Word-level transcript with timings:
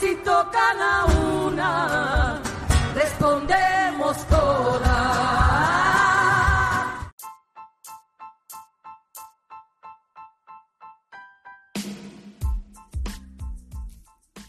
Si 0.00 0.14
tocan 0.24 0.80
a 0.80 1.04
una, 1.04 2.42
respondemos 2.94 4.26
todas. 4.28 5.20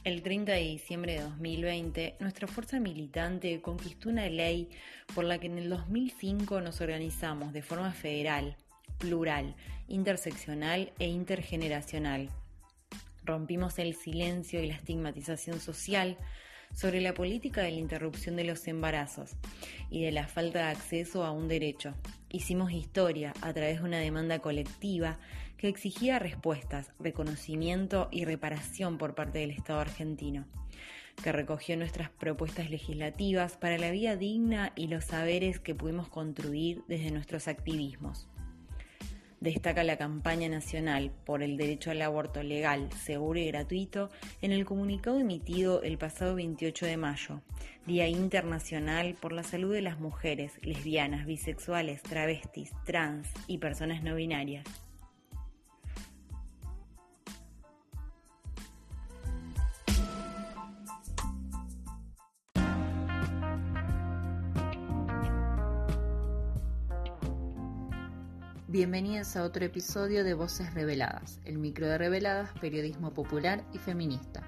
El 0.05 0.23
30 0.23 0.53
de 0.53 0.59
diciembre 0.59 1.13
de 1.15 1.21
2020, 1.23 2.15
nuestra 2.21 2.47
fuerza 2.47 2.79
militante 2.79 3.61
conquistó 3.61 4.07
una 4.07 4.29
ley 4.29 4.69
por 5.13 5.25
la 5.25 5.37
que 5.37 5.47
en 5.47 5.57
el 5.57 5.69
2005 5.69 6.61
nos 6.61 6.79
organizamos 6.79 7.51
de 7.51 7.61
forma 7.61 7.91
federal, 7.91 8.55
plural, 8.99 9.53
interseccional 9.89 10.93
e 10.97 11.07
intergeneracional. 11.07 12.29
Rompimos 13.23 13.79
el 13.79 13.95
silencio 13.95 14.61
y 14.61 14.67
la 14.67 14.75
estigmatización 14.75 15.59
social 15.59 16.17
sobre 16.73 17.01
la 17.01 17.13
política 17.13 17.61
de 17.61 17.71
la 17.71 17.79
interrupción 17.79 18.35
de 18.35 18.43
los 18.43 18.67
embarazos 18.67 19.31
y 19.89 20.03
de 20.03 20.11
la 20.11 20.27
falta 20.27 20.59
de 20.59 20.71
acceso 20.71 21.23
a 21.23 21.31
un 21.31 21.47
derecho. 21.47 21.93
Hicimos 22.29 22.71
historia 22.71 23.33
a 23.41 23.53
través 23.53 23.79
de 23.79 23.85
una 23.85 23.99
demanda 23.99 24.39
colectiva 24.39 25.19
que 25.57 25.67
exigía 25.67 26.17
respuestas, 26.17 26.91
reconocimiento 26.99 28.07
y 28.11 28.25
reparación 28.25 28.97
por 28.97 29.13
parte 29.13 29.39
del 29.39 29.51
Estado 29.51 29.79
argentino, 29.79 30.45
que 31.21 31.31
recogió 31.31 31.77
nuestras 31.77 32.09
propuestas 32.09 32.69
legislativas 32.69 33.57
para 33.57 33.77
la 33.77 33.91
vida 33.91 34.15
digna 34.15 34.71
y 34.75 34.87
los 34.87 35.05
saberes 35.05 35.59
que 35.59 35.75
pudimos 35.75 36.07
construir 36.09 36.83
desde 36.87 37.11
nuestros 37.11 37.47
activismos 37.47 38.27
destaca 39.41 39.83
la 39.83 39.97
campaña 39.97 40.47
nacional 40.47 41.11
por 41.25 41.43
el 41.43 41.57
derecho 41.57 41.91
al 41.91 42.01
aborto 42.01 42.43
legal, 42.43 42.89
seguro 42.93 43.39
y 43.39 43.47
gratuito 43.47 44.09
en 44.41 44.51
el 44.51 44.65
comunicado 44.65 45.19
emitido 45.19 45.81
el 45.81 45.97
pasado 45.97 46.35
28 46.35 46.85
de 46.85 46.97
mayo, 46.97 47.41
Día 47.85 48.07
Internacional 48.07 49.17
por 49.19 49.33
la 49.33 49.43
Salud 49.43 49.73
de 49.73 49.81
las 49.81 49.99
Mujeres, 49.99 50.53
Lesbianas, 50.61 51.25
Bisexuales, 51.25 52.03
Travestis, 52.03 52.71
Trans 52.85 53.27
y 53.47 53.57
Personas 53.57 54.03
No 54.03 54.15
Binarias. 54.15 54.90
Bienvenidos 68.71 69.35
a 69.35 69.43
otro 69.43 69.65
episodio 69.65 70.23
de 70.23 70.33
Voces 70.33 70.73
Reveladas, 70.73 71.41
el 71.43 71.57
micro 71.57 71.87
de 71.87 71.97
Reveladas, 71.97 72.51
periodismo 72.61 73.13
popular 73.13 73.65
y 73.73 73.79
feminista. 73.79 74.43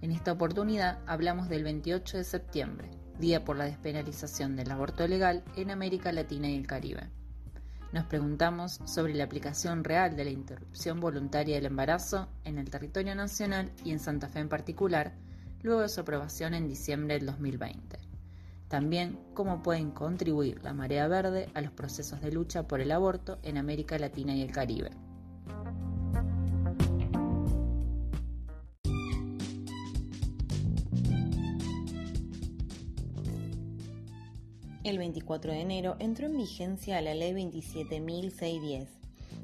En 0.00 0.10
esta 0.10 0.32
oportunidad 0.32 0.98
hablamos 1.06 1.48
del 1.48 1.62
28 1.62 2.16
de 2.16 2.24
septiembre, 2.24 2.90
Día 3.20 3.44
por 3.44 3.56
la 3.56 3.66
Despenalización 3.66 4.56
del 4.56 4.72
Aborto 4.72 5.06
Legal 5.06 5.44
en 5.54 5.70
América 5.70 6.10
Latina 6.10 6.50
y 6.50 6.56
el 6.56 6.66
Caribe. 6.66 7.08
Nos 7.92 8.06
preguntamos 8.06 8.80
sobre 8.84 9.14
la 9.14 9.22
aplicación 9.22 9.84
real 9.84 10.16
de 10.16 10.24
la 10.24 10.30
interrupción 10.30 10.98
voluntaria 10.98 11.54
del 11.54 11.66
embarazo 11.66 12.28
en 12.42 12.58
el 12.58 12.68
territorio 12.68 13.14
nacional 13.14 13.70
y 13.84 13.92
en 13.92 14.00
Santa 14.00 14.28
Fe 14.28 14.40
en 14.40 14.48
particular, 14.48 15.14
luego 15.62 15.82
de 15.82 15.88
su 15.88 16.00
aprobación 16.00 16.54
en 16.54 16.66
diciembre 16.66 17.14
del 17.14 17.26
2020. 17.26 18.11
También 18.72 19.18
cómo 19.34 19.62
pueden 19.62 19.90
contribuir 19.90 20.64
la 20.64 20.72
marea 20.72 21.06
verde 21.06 21.50
a 21.52 21.60
los 21.60 21.72
procesos 21.72 22.22
de 22.22 22.32
lucha 22.32 22.66
por 22.66 22.80
el 22.80 22.90
aborto 22.90 23.38
en 23.42 23.58
América 23.58 23.98
Latina 23.98 24.34
y 24.34 24.40
el 24.40 24.50
Caribe. 24.50 24.92
El 34.84 34.96
24 34.96 35.52
de 35.52 35.60
enero 35.60 35.96
entró 35.98 36.24
en 36.24 36.38
vigencia 36.38 36.98
la 37.02 37.12
Ley 37.12 37.34
27.610. 37.34 38.86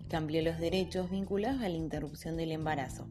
Cambió 0.09 0.41
los 0.41 0.59
derechos 0.59 1.11
vinculados 1.11 1.61
a 1.61 1.69
la 1.69 1.77
interrupción 1.77 2.39
del 2.39 2.53
embarazo. 2.53 3.07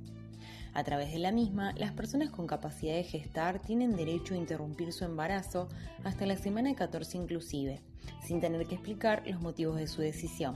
A 0.77 0.83
través 0.83 1.11
de 1.11 1.17
la 1.17 1.31
misma, 1.31 1.73
las 1.75 1.91
personas 1.91 2.29
con 2.29 2.45
capacidad 2.45 2.93
de 2.93 3.03
gestar 3.03 3.59
tienen 3.59 3.95
derecho 3.95 4.35
a 4.35 4.37
interrumpir 4.37 4.93
su 4.93 5.05
embarazo 5.05 5.69
hasta 6.03 6.27
la 6.27 6.35
semana 6.35 6.75
14 6.75 7.17
inclusive, 7.17 7.81
sin 8.23 8.41
tener 8.41 8.67
que 8.67 8.75
explicar 8.75 9.23
los 9.25 9.41
motivos 9.41 9.77
de 9.77 9.87
su 9.87 10.01
decisión. 10.01 10.55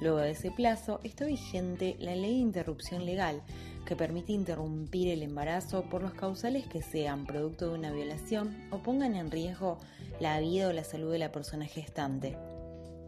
Luego 0.00 0.18
de 0.18 0.30
ese 0.30 0.52
plazo, 0.52 1.00
está 1.02 1.24
vigente 1.24 1.96
la 1.98 2.14
ley 2.14 2.34
de 2.34 2.42
interrupción 2.42 3.04
legal, 3.04 3.42
que 3.84 3.96
permite 3.96 4.30
interrumpir 4.30 5.08
el 5.08 5.24
embarazo 5.24 5.82
por 5.90 6.02
los 6.02 6.14
causales 6.14 6.68
que 6.68 6.80
sean 6.80 7.26
producto 7.26 7.70
de 7.70 7.74
una 7.74 7.90
violación 7.90 8.68
o 8.70 8.84
pongan 8.84 9.16
en 9.16 9.32
riesgo 9.32 9.78
la 10.20 10.38
vida 10.38 10.68
o 10.68 10.72
la 10.72 10.84
salud 10.84 11.10
de 11.10 11.18
la 11.18 11.32
persona 11.32 11.66
gestante. 11.66 12.38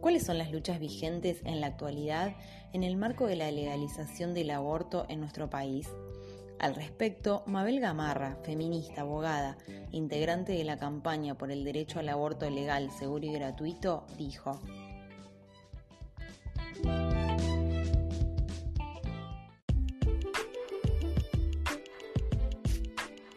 ¿Cuáles 0.00 0.26
son 0.26 0.38
las 0.38 0.50
luchas 0.50 0.80
vigentes 0.80 1.40
en 1.44 1.60
la 1.60 1.68
actualidad 1.68 2.34
en 2.72 2.82
el 2.82 2.96
marco 2.96 3.26
de 3.26 3.36
la 3.36 3.52
legalización 3.52 4.34
del 4.34 4.50
aborto 4.50 5.06
en 5.08 5.20
nuestro 5.20 5.48
país? 5.48 5.88
Al 6.58 6.74
respecto, 6.74 7.42
Mabel 7.46 7.80
Gamarra, 7.80 8.38
feminista, 8.42 9.02
abogada, 9.02 9.58
integrante 9.92 10.52
de 10.52 10.64
la 10.64 10.78
campaña 10.78 11.36
por 11.36 11.50
el 11.50 11.64
derecho 11.64 11.98
al 11.98 12.08
aborto 12.08 12.48
legal, 12.48 12.90
seguro 12.90 13.26
y 13.26 13.32
gratuito, 13.32 14.06
dijo, 14.16 14.58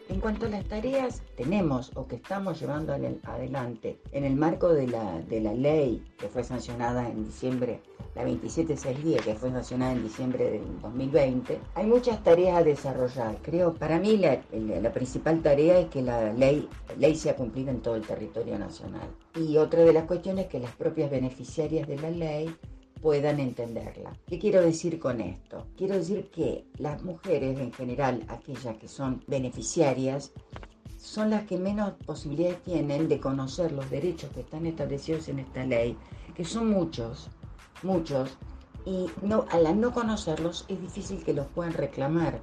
En 0.08 0.20
cuanto 0.20 0.46
a 0.46 0.48
las 0.50 0.64
tareas, 0.64 1.22
tenemos 1.36 1.92
o 1.94 2.06
que 2.06 2.16
estamos 2.16 2.60
llevando 2.60 2.92
adelante 2.92 4.00
en 4.12 4.24
el 4.24 4.34
marco 4.34 4.68
de 4.72 4.86
la, 4.86 5.20
de 5.22 5.40
la 5.40 5.54
ley 5.54 6.04
que 6.18 6.28
fue 6.28 6.44
sancionada 6.44 7.08
en 7.08 7.24
diciembre 7.24 7.80
la 8.14 8.24
27610, 8.24 9.22
que 9.22 9.34
fue 9.34 9.50
sancionada 9.50 9.92
en 9.92 10.02
diciembre 10.02 10.50
del 10.50 10.80
2020, 10.80 11.58
hay 11.74 11.86
muchas 11.86 12.22
tareas 12.22 12.58
a 12.58 12.64
desarrollar. 12.64 13.38
Creo, 13.42 13.74
para 13.74 13.98
mí 13.98 14.16
la, 14.16 14.40
la 14.52 14.92
principal 14.92 15.42
tarea 15.42 15.78
es 15.78 15.88
que 15.88 16.02
la 16.02 16.32
ley, 16.32 16.68
ley 16.98 17.14
sea 17.14 17.36
cumplida 17.36 17.70
en 17.70 17.80
todo 17.80 17.96
el 17.96 18.02
territorio 18.02 18.58
nacional. 18.58 19.08
Y 19.36 19.56
otra 19.56 19.84
de 19.84 19.92
las 19.92 20.04
cuestiones 20.04 20.46
es 20.46 20.50
que 20.50 20.60
las 20.60 20.74
propias 20.74 21.10
beneficiarias 21.10 21.86
de 21.86 21.98
la 21.98 22.10
ley 22.10 22.54
puedan 23.00 23.40
entenderla. 23.40 24.12
¿Qué 24.26 24.38
quiero 24.38 24.60
decir 24.60 24.98
con 24.98 25.20
esto? 25.20 25.66
Quiero 25.76 25.94
decir 25.96 26.30
que 26.30 26.66
las 26.78 27.02
mujeres 27.02 27.58
en 27.58 27.72
general, 27.72 28.24
aquellas 28.28 28.76
que 28.76 28.88
son 28.88 29.22
beneficiarias, 29.26 30.32
son 30.98 31.30
las 31.30 31.44
que 31.46 31.56
menos 31.56 31.92
posibilidades 32.04 32.62
tienen 32.62 33.08
de 33.08 33.20
conocer 33.20 33.72
los 33.72 33.88
derechos 33.90 34.30
que 34.34 34.40
están 34.40 34.66
establecidos 34.66 35.28
en 35.28 35.38
esta 35.38 35.64
ley, 35.64 35.96
que 36.34 36.44
son 36.44 36.68
muchos, 36.68 37.30
muchos, 37.82 38.36
y 38.84 39.06
no, 39.22 39.46
al 39.50 39.80
no 39.80 39.92
conocerlos 39.92 40.64
es 40.68 40.80
difícil 40.80 41.22
que 41.22 41.34
los 41.34 41.46
puedan 41.48 41.72
reclamar. 41.72 42.40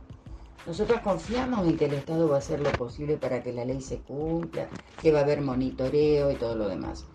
Nosotros 0.66 1.00
confiamos 1.02 1.66
en 1.68 1.78
que 1.78 1.86
el 1.86 1.94
Estado 1.94 2.28
va 2.28 2.36
a 2.36 2.40
hacer 2.40 2.60
lo 2.60 2.72
posible 2.74 3.18
para 3.18 3.42
que 3.42 3.54
la 3.54 3.64
ley 3.64 3.82
se 3.82 4.00
cumpla, 4.00 4.68
que 5.02 5.12
va 5.12 5.20
a 5.20 5.24
haber 5.24 5.42
monitoreo 5.42 6.32
y 6.32 6.36
todo 6.36 6.56
lo 6.56 6.68
demás. 6.68 7.06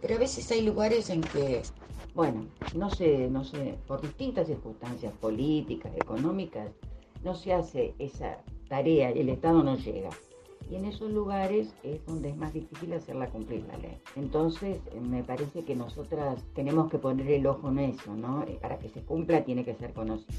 Pero 0.00 0.14
a 0.14 0.18
veces 0.18 0.50
hay 0.52 0.62
lugares 0.62 1.10
en 1.10 1.20
que, 1.20 1.62
bueno, 2.14 2.46
no 2.74 2.88
sé, 2.88 3.28
no 3.28 3.44
sé, 3.44 3.78
por 3.86 4.00
distintas 4.00 4.46
circunstancias 4.46 5.12
políticas, 5.20 5.92
económicas, 5.96 6.70
no 7.24 7.34
se 7.34 7.52
hace 7.52 7.94
esa 7.98 8.38
tarea 8.68 9.10
y 9.10 9.20
el 9.20 9.28
Estado 9.30 9.62
no 9.62 9.76
llega. 9.76 10.10
Y 10.70 10.76
en 10.76 10.84
esos 10.84 11.10
lugares 11.10 11.74
es 11.82 12.06
donde 12.06 12.28
es 12.28 12.36
más 12.36 12.52
difícil 12.52 12.92
hacerla 12.92 13.28
cumplir 13.28 13.64
la 13.66 13.76
ley. 13.78 13.98
Entonces, 14.14 14.80
eh, 14.92 15.00
me 15.00 15.24
parece 15.24 15.64
que 15.64 15.74
nosotras 15.74 16.44
tenemos 16.54 16.88
que 16.88 16.98
poner 16.98 17.28
el 17.28 17.44
ojo 17.48 17.70
en 17.70 17.80
eso, 17.80 18.14
¿no? 18.14 18.44
Eh, 18.44 18.56
para 18.62 18.78
que 18.78 18.88
se 18.88 19.02
cumpla 19.02 19.44
tiene 19.44 19.64
que 19.64 19.74
ser 19.74 19.92
conocido. 19.92 20.32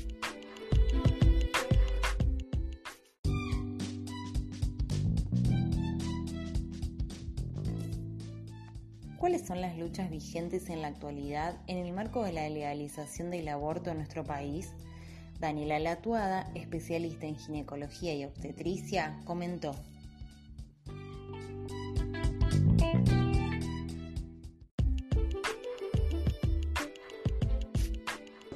¿Cuáles 9.18 9.45
son 9.45 9.60
las 9.60 9.77
luchas 9.77 10.10
vigentes 10.10 10.69
en 10.69 10.81
la 10.81 10.88
actualidad 10.88 11.62
en 11.68 11.77
el 11.77 11.94
marco 11.94 12.24
de 12.24 12.31
la 12.31 12.50
legalización 12.50 13.31
del 13.31 13.50
aborto 13.50 13.92
en 13.92 13.98
nuestro 13.98 14.24
país? 14.24 14.74
Daniela 15.39 15.77
Latuada, 15.80 16.50
especialista 16.56 17.25
en 17.25 17.36
ginecología 17.36 18.16
y 18.16 18.24
obstetricia, 18.24 19.19
comentó. 19.25 19.75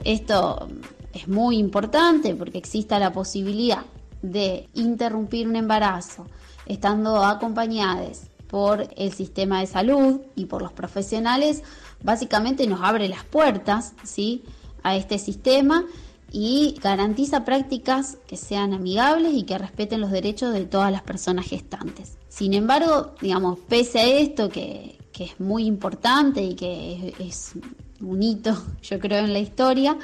Esto 0.06 0.69
es 1.13 1.28
muy 1.28 1.57
importante 1.57 2.34
porque 2.36 2.57
exista 2.57 3.00
la 3.00 3.12
posibilidad 3.12 3.84
de 4.22 4.69
interrumpir 4.74 5.48
un 5.48 5.56
embarazo 5.56 6.25
estando 6.66 7.24
acompañados 7.24 8.22
por 8.48 8.88
el 8.96 9.12
sistema 9.12 9.60
de 9.60 9.68
salud 9.68 10.22
y 10.36 10.46
por 10.46 10.62
los 10.62 10.72
profesionales, 10.72 11.63
básicamente 12.04 12.68
nos 12.68 12.81
abre 12.81 13.10
las 13.10 13.24
puertas 13.24 13.94
¿sí? 14.04 14.44
a 14.84 14.96
este 14.96 15.18
sistema 15.18 15.86
y 16.31 16.75
garantiza 16.81 17.46
prácticas 17.46 18.18
que 18.28 18.38
sean 18.38 18.74
amigables 18.74 19.34
y 19.34 19.44
que 19.44 19.57
respeten 19.57 20.02
los 20.02 20.12
derechos 20.12 20.54
de 20.54 20.66
todas 20.66 20.92
las 20.92 21.02
personas 21.02 21.48
gestantes. 21.48 22.18
Sin 22.30 22.54
embargo, 22.54 23.16
digamos, 23.22 23.60
pese 23.68 24.00
a 24.00 24.07
esto 24.07 24.50
que, 24.50 25.00
es 25.18 25.40
muy 25.40 25.66
importante 25.66 26.42
y 26.44 26.56
que 26.56 27.13
es, 27.19 27.54
un 28.01 28.24
hito, 28.24 28.56
yo 28.81 29.00
creo, 29.00 29.25
en 29.25 29.33
la 29.33 29.39
historia, 29.39 29.97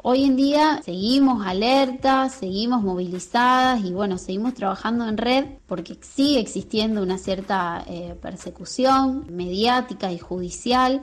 Hoy 0.00 0.24
en 0.24 0.36
día 0.36 0.80
seguimos 0.84 1.44
alertas, 1.44 2.32
seguimos 2.32 2.82
movilizadas 2.82 3.84
y 3.84 3.92
bueno, 3.92 4.16
seguimos 4.16 4.54
trabajando 4.54 5.08
en 5.08 5.18
red 5.18 5.44
porque 5.66 5.98
sigue 6.00 6.38
existiendo 6.38 7.02
una 7.02 7.18
cierta 7.18 7.84
eh, 7.88 8.14
persecución 8.22 9.26
mediática 9.28 10.12
y 10.12 10.18
judicial 10.18 11.02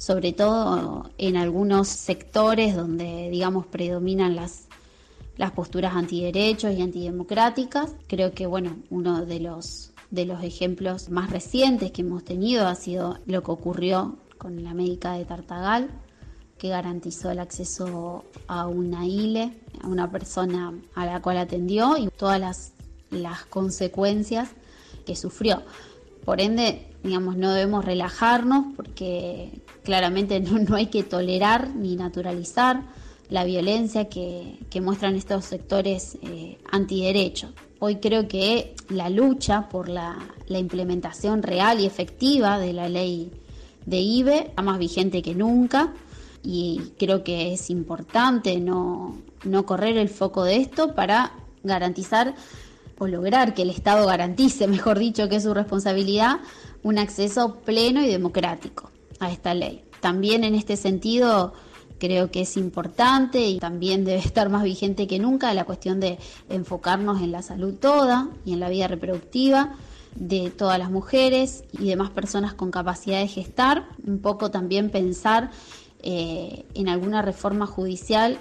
sobre 0.00 0.32
todo 0.32 1.10
en 1.18 1.36
algunos 1.36 1.88
sectores 1.88 2.74
donde, 2.74 3.28
digamos, 3.28 3.66
predominan 3.66 4.34
las, 4.34 4.66
las 5.36 5.50
posturas 5.50 5.94
antiderechos 5.94 6.72
y 6.72 6.80
antidemocráticas. 6.80 7.94
Creo 8.06 8.32
que, 8.32 8.46
bueno, 8.46 8.78
uno 8.88 9.26
de 9.26 9.40
los, 9.40 9.92
de 10.10 10.24
los 10.24 10.42
ejemplos 10.42 11.10
más 11.10 11.30
recientes 11.30 11.92
que 11.92 12.00
hemos 12.00 12.24
tenido 12.24 12.66
ha 12.66 12.76
sido 12.76 13.18
lo 13.26 13.42
que 13.42 13.50
ocurrió 13.50 14.16
con 14.40 14.64
la 14.64 14.72
médica 14.72 15.12
de 15.12 15.26
Tartagal, 15.26 15.90
que 16.58 16.70
garantizó 16.70 17.30
el 17.30 17.40
acceso 17.40 18.24
a 18.48 18.66
una 18.66 19.06
ILE, 19.06 19.52
a 19.82 19.86
una 19.86 20.10
persona 20.10 20.72
a 20.94 21.04
la 21.04 21.20
cual 21.20 21.36
atendió 21.36 21.98
y 21.98 22.08
todas 22.08 22.40
las, 22.40 22.72
las 23.10 23.44
consecuencias 23.44 24.48
que 25.04 25.14
sufrió. 25.14 25.62
Por 26.24 26.40
ende, 26.40 26.86
digamos, 27.02 27.36
no 27.36 27.52
debemos 27.52 27.84
relajarnos 27.84 28.74
porque 28.76 29.60
claramente 29.84 30.40
no, 30.40 30.74
hay 30.74 30.86
que 30.86 31.02
tolerar 31.02 31.74
ni 31.74 31.96
naturalizar 31.96 32.82
la 33.28 33.44
violencia 33.44 34.08
que, 34.08 34.58
muestran 34.80 35.16
estos 35.16 35.44
sectores 35.44 36.18
eh, 36.22 36.58
antiderechos. 36.70 37.52
Hoy 37.78 37.96
creo 37.96 38.28
que 38.28 38.74
la 38.90 39.08
lucha 39.08 39.68
por 39.68 39.88
la, 39.88 40.18
implementación 40.48 41.42
real 41.42 41.80
y 41.80 41.86
efectiva 41.86 42.58
de 42.58 42.72
la 42.72 42.88
ley 42.88 43.30
de 43.90 43.98
IBE 43.98 44.38
está 44.48 44.62
más 44.62 44.78
vigente 44.78 45.20
que 45.20 45.34
nunca 45.34 45.92
y 46.42 46.92
creo 46.98 47.22
que 47.22 47.52
es 47.52 47.68
importante 47.68 48.58
no, 48.60 49.18
no 49.44 49.66
correr 49.66 49.98
el 49.98 50.08
foco 50.08 50.44
de 50.44 50.56
esto 50.56 50.94
para 50.94 51.32
garantizar 51.62 52.34
o 52.98 53.06
lograr 53.06 53.52
que 53.52 53.62
el 53.62 53.70
Estado 53.70 54.06
garantice, 54.06 54.66
mejor 54.68 54.98
dicho, 54.98 55.28
que 55.28 55.36
es 55.36 55.42
su 55.42 55.52
responsabilidad, 55.52 56.38
un 56.82 56.98
acceso 56.98 57.56
pleno 57.56 58.02
y 58.02 58.08
democrático 58.08 58.90
a 59.18 59.30
esta 59.30 59.52
ley. 59.54 59.82
También 60.00 60.44
en 60.44 60.54
este 60.54 60.76
sentido 60.76 61.52
creo 61.98 62.30
que 62.30 62.42
es 62.42 62.56
importante 62.56 63.40
y 63.40 63.58
también 63.58 64.04
debe 64.04 64.18
estar 64.24 64.48
más 64.48 64.62
vigente 64.62 65.06
que 65.06 65.18
nunca 65.18 65.52
la 65.52 65.64
cuestión 65.64 66.00
de 66.00 66.18
enfocarnos 66.48 67.20
en 67.20 67.32
la 67.32 67.42
salud 67.42 67.74
toda 67.74 68.28
y 68.46 68.52
en 68.52 68.60
la 68.60 68.68
vida 68.68 68.86
reproductiva 68.86 69.76
de 70.14 70.50
todas 70.50 70.78
las 70.78 70.90
mujeres 70.90 71.64
y 71.72 71.88
demás 71.88 72.10
personas 72.10 72.54
con 72.54 72.70
capacidad 72.70 73.20
de 73.20 73.28
gestar, 73.28 73.88
un 74.06 74.18
poco 74.18 74.50
también 74.50 74.90
pensar 74.90 75.50
eh, 76.02 76.66
en 76.74 76.88
alguna 76.88 77.22
reforma 77.22 77.66
judicial 77.66 78.38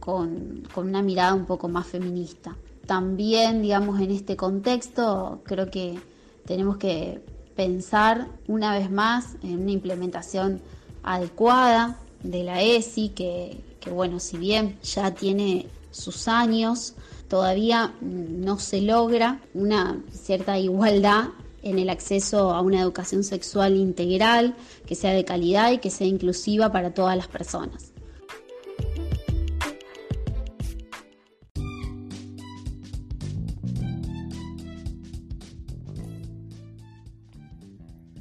con, 0.00 0.62
con 0.74 0.88
una 0.88 1.02
mirada 1.02 1.34
un 1.34 1.46
poco 1.46 1.68
más 1.68 1.86
feminista. 1.86 2.56
También, 2.86 3.62
digamos, 3.62 4.00
en 4.00 4.10
este 4.10 4.36
contexto, 4.36 5.40
creo 5.44 5.70
que 5.70 5.98
tenemos 6.44 6.76
que 6.76 7.22
pensar 7.56 8.28
una 8.46 8.76
vez 8.76 8.90
más 8.90 9.36
en 9.42 9.60
una 9.60 9.70
implementación 9.70 10.60
adecuada 11.02 11.98
de 12.22 12.42
la 12.42 12.62
ESI, 12.62 13.10
que, 13.10 13.62
bueno, 13.92 14.18
si 14.18 14.38
bien 14.38 14.78
ya 14.82 15.14
tiene 15.14 15.66
sus 15.90 16.26
años, 16.26 16.94
todavía 17.28 17.94
no 18.00 18.58
se 18.58 18.80
logra 18.80 19.40
una 19.54 20.02
cierta 20.10 20.58
igualdad 20.58 21.28
en 21.62 21.78
el 21.78 21.88
acceso 21.88 22.50
a 22.50 22.60
una 22.60 22.80
educación 22.80 23.24
sexual 23.24 23.76
integral, 23.76 24.54
que 24.86 24.94
sea 24.94 25.12
de 25.12 25.24
calidad 25.24 25.72
y 25.72 25.78
que 25.78 25.90
sea 25.90 26.06
inclusiva 26.06 26.70
para 26.70 26.92
todas 26.92 27.16
las 27.16 27.26
personas. 27.26 27.92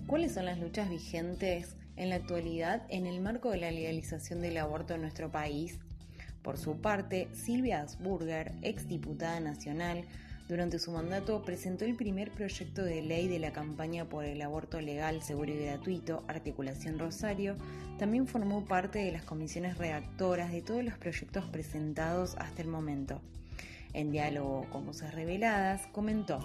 ¿Cuáles 0.07 0.35
son 0.35 0.45
las 0.45 0.59
luchas 0.59 0.89
vigentes 0.89 1.75
en 1.95 2.09
la 2.09 2.15
actualidad 2.15 2.83
en 2.89 3.07
el 3.07 3.19
marco 3.19 3.49
de 3.49 3.57
la 3.57 3.71
legalización 3.71 4.41
del 4.41 4.57
aborto 4.57 4.93
en 4.93 5.01
nuestro 5.01 5.31
país? 5.31 5.79
Por 6.43 6.57
su 6.57 6.81
parte, 6.81 7.29
Silvia 7.33 7.81
Asburger, 7.81 8.51
exdiputada 8.61 9.39
nacional, 9.39 10.05
durante 10.49 10.77
su 10.77 10.91
mandato 10.91 11.41
presentó 11.41 11.85
el 11.85 11.95
primer 11.95 12.31
proyecto 12.31 12.83
de 12.83 13.01
ley 13.01 13.29
de 13.29 13.39
la 13.39 13.53
campaña 13.53 14.05
por 14.05 14.25
el 14.25 14.41
aborto 14.41 14.81
legal, 14.81 15.21
seguro 15.23 15.53
y 15.53 15.57
gratuito, 15.57 16.25
Articulación 16.27 16.99
Rosario, 16.99 17.55
también 17.97 18.27
formó 18.27 18.65
parte 18.65 18.99
de 18.99 19.13
las 19.13 19.23
comisiones 19.23 19.77
redactoras 19.77 20.51
de 20.51 20.61
todos 20.61 20.83
los 20.83 20.97
proyectos 20.97 21.45
presentados 21.45 22.35
hasta 22.37 22.61
el 22.61 22.67
momento. 22.67 23.21
En 23.93 24.11
diálogo 24.11 24.67
con 24.69 24.85
voces 24.85 25.13
reveladas, 25.13 25.87
comentó. 25.93 26.39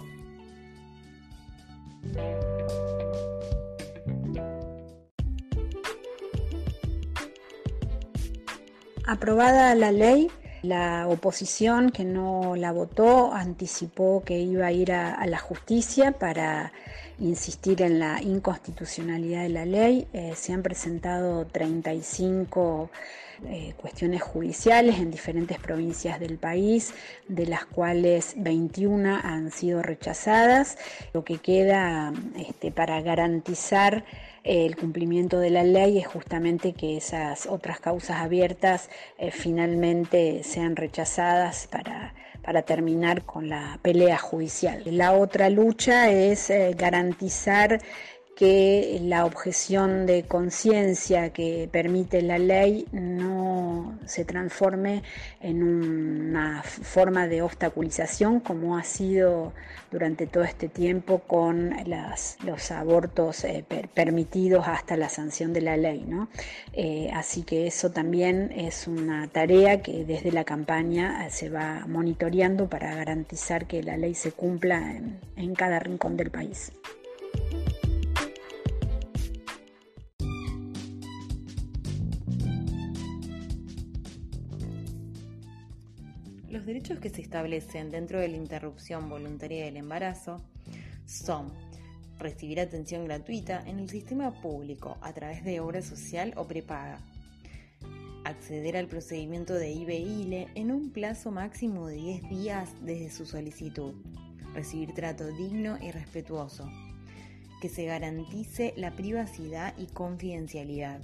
Aprobada 9.09 9.73
la 9.73 9.91
ley, 9.91 10.29
la 10.61 11.07
oposición 11.07 11.89
que 11.89 12.03
no 12.03 12.55
la 12.55 12.71
votó 12.71 13.33
anticipó 13.33 14.21
que 14.23 14.37
iba 14.37 14.67
a 14.67 14.71
ir 14.71 14.91
a, 14.91 15.25
la 15.25 15.39
justicia 15.39 16.11
para 16.11 16.71
insistir 17.17 17.81
en 17.81 17.97
la 17.97 18.21
inconstitucionalidad 18.21 19.41
de 19.41 19.49
la 19.49 19.65
ley. 19.65 20.07
Eh, 20.13 20.33
se 20.35 20.53
han 20.53 20.61
presentado 20.61 21.47
35 21.47 22.91
eh, 23.47 23.73
cuestiones 23.77 24.21
judiciales 24.21 24.99
en 24.99 25.09
diferentes 25.09 25.57
provincias 25.57 26.19
del 26.19 26.37
país, 26.37 26.93
de 27.27 27.47
las 27.47 27.65
cuales 27.65 28.35
21 28.37 29.21
han 29.23 29.49
sido 29.49 29.81
rechazadas. 29.81 30.77
Lo 31.13 31.23
que 31.23 31.39
queda 31.39 32.13
este, 32.37 32.71
para 32.71 33.01
garantizar 33.01 34.05
el 34.43 34.75
cumplimiento 34.75 35.39
de 35.39 35.49
la 35.49 35.63
ley 35.63 35.97
es 35.97 36.07
justamente 36.07 36.73
que 36.73 36.97
esas 36.97 37.45
otras 37.45 37.79
causas 37.79 38.17
abiertas 38.17 38.89
eh, 39.17 39.31
finalmente 39.31 40.43
sean 40.43 40.75
rechazadas 40.75 41.67
para, 41.67 42.13
para, 42.41 42.61
terminar 42.61 43.23
con 43.23 43.49
la 43.49 43.79
pelea 43.81 44.17
judicial. 44.17 44.83
La 44.85 45.13
otra 45.13 45.49
lucha 45.49 46.09
es 46.09 46.49
eh, 46.49 46.73
garantizar 46.77 47.81
que 48.39 49.01
la 49.03 49.25
objeción 49.25 50.05
de 50.05 50.23
conciencia 50.23 51.33
que 51.33 51.67
permite 51.69 52.21
la 52.21 52.39
ley 52.39 52.87
no 52.93 53.99
se 54.05 54.23
transforme 54.23 55.03
en 55.41 55.61
una 55.61 56.63
forma 56.63 57.27
de 57.27 57.41
obstaculización 57.41 58.39
como 58.39 58.77
ha 58.77 58.85
sido 58.85 59.51
durante 59.91 60.25
todo 60.25 60.45
este 60.45 60.69
tiempo 60.69 61.19
con 61.19 61.75
los 62.45 62.71
abortos 62.71 63.43
eh, 63.43 63.65
permitidos 63.93 64.69
hasta 64.69 64.95
la 64.95 65.09
sanción 65.09 65.51
de 65.51 65.59
la 65.59 65.75
ley. 65.75 66.07
Eh, 66.71 67.11
así 67.13 67.43
que 67.43 67.67
eso 67.67 67.91
también 67.91 68.53
es 68.55 68.87
una 68.87 69.27
tarea 69.27 69.81
que 69.81 70.05
desde 70.05 70.31
la 70.31 70.45
campaña 70.45 71.27
eh, 71.27 71.29
se 71.29 71.49
va 71.49 71.83
monitoreando 71.89 72.69
para 72.69 72.95
garantizar 72.95 73.67
que 73.67 73.83
la 73.83 73.97
ley 73.97 74.15
se 74.15 74.31
cumpla 74.31 74.95
en 75.35 75.55
cada 75.55 75.79
rincón 75.79 76.15
del 76.15 76.31
país. 76.31 76.71
Derechos 86.69 86.99
que 86.99 87.09
se 87.09 87.23
establecen 87.23 87.89
dentro 87.89 88.19
de 88.19 88.27
la 88.27 88.37
interrupción 88.37 89.09
voluntaria 89.09 89.65
del 89.65 89.77
embarazo 89.77 90.39
son 91.07 91.51
recibir 92.19 92.59
atención 92.59 93.05
gratuita 93.05 93.63
en 93.65 93.79
el 93.79 93.89
sistema 93.89 94.39
público 94.39 94.95
a 95.01 95.11
través 95.11 95.43
de 95.43 95.61
obra 95.61 95.81
social 95.81 96.31
o 96.37 96.45
prepaga, 96.45 96.99
acceder 98.23 98.77
al 98.77 98.85
procedimiento 98.85 99.55
de 99.55 99.71
IBE-ILE 99.71 100.49
en 100.53 100.71
un 100.71 100.91
plazo 100.91 101.31
máximo 101.31 101.87
de 101.87 101.95
10 101.95 102.29
días 102.29 102.69
desde 102.81 103.09
su 103.09 103.25
solicitud, 103.25 103.95
recibir 104.53 104.93
trato 104.93 105.25
digno 105.25 105.79
y 105.81 105.89
respetuoso, 105.89 106.69
que 107.63 107.69
se 107.69 107.85
garantice 107.85 108.75
la 108.77 108.91
privacidad 108.91 109.73
y 109.75 109.87
confidencialidad, 109.87 110.99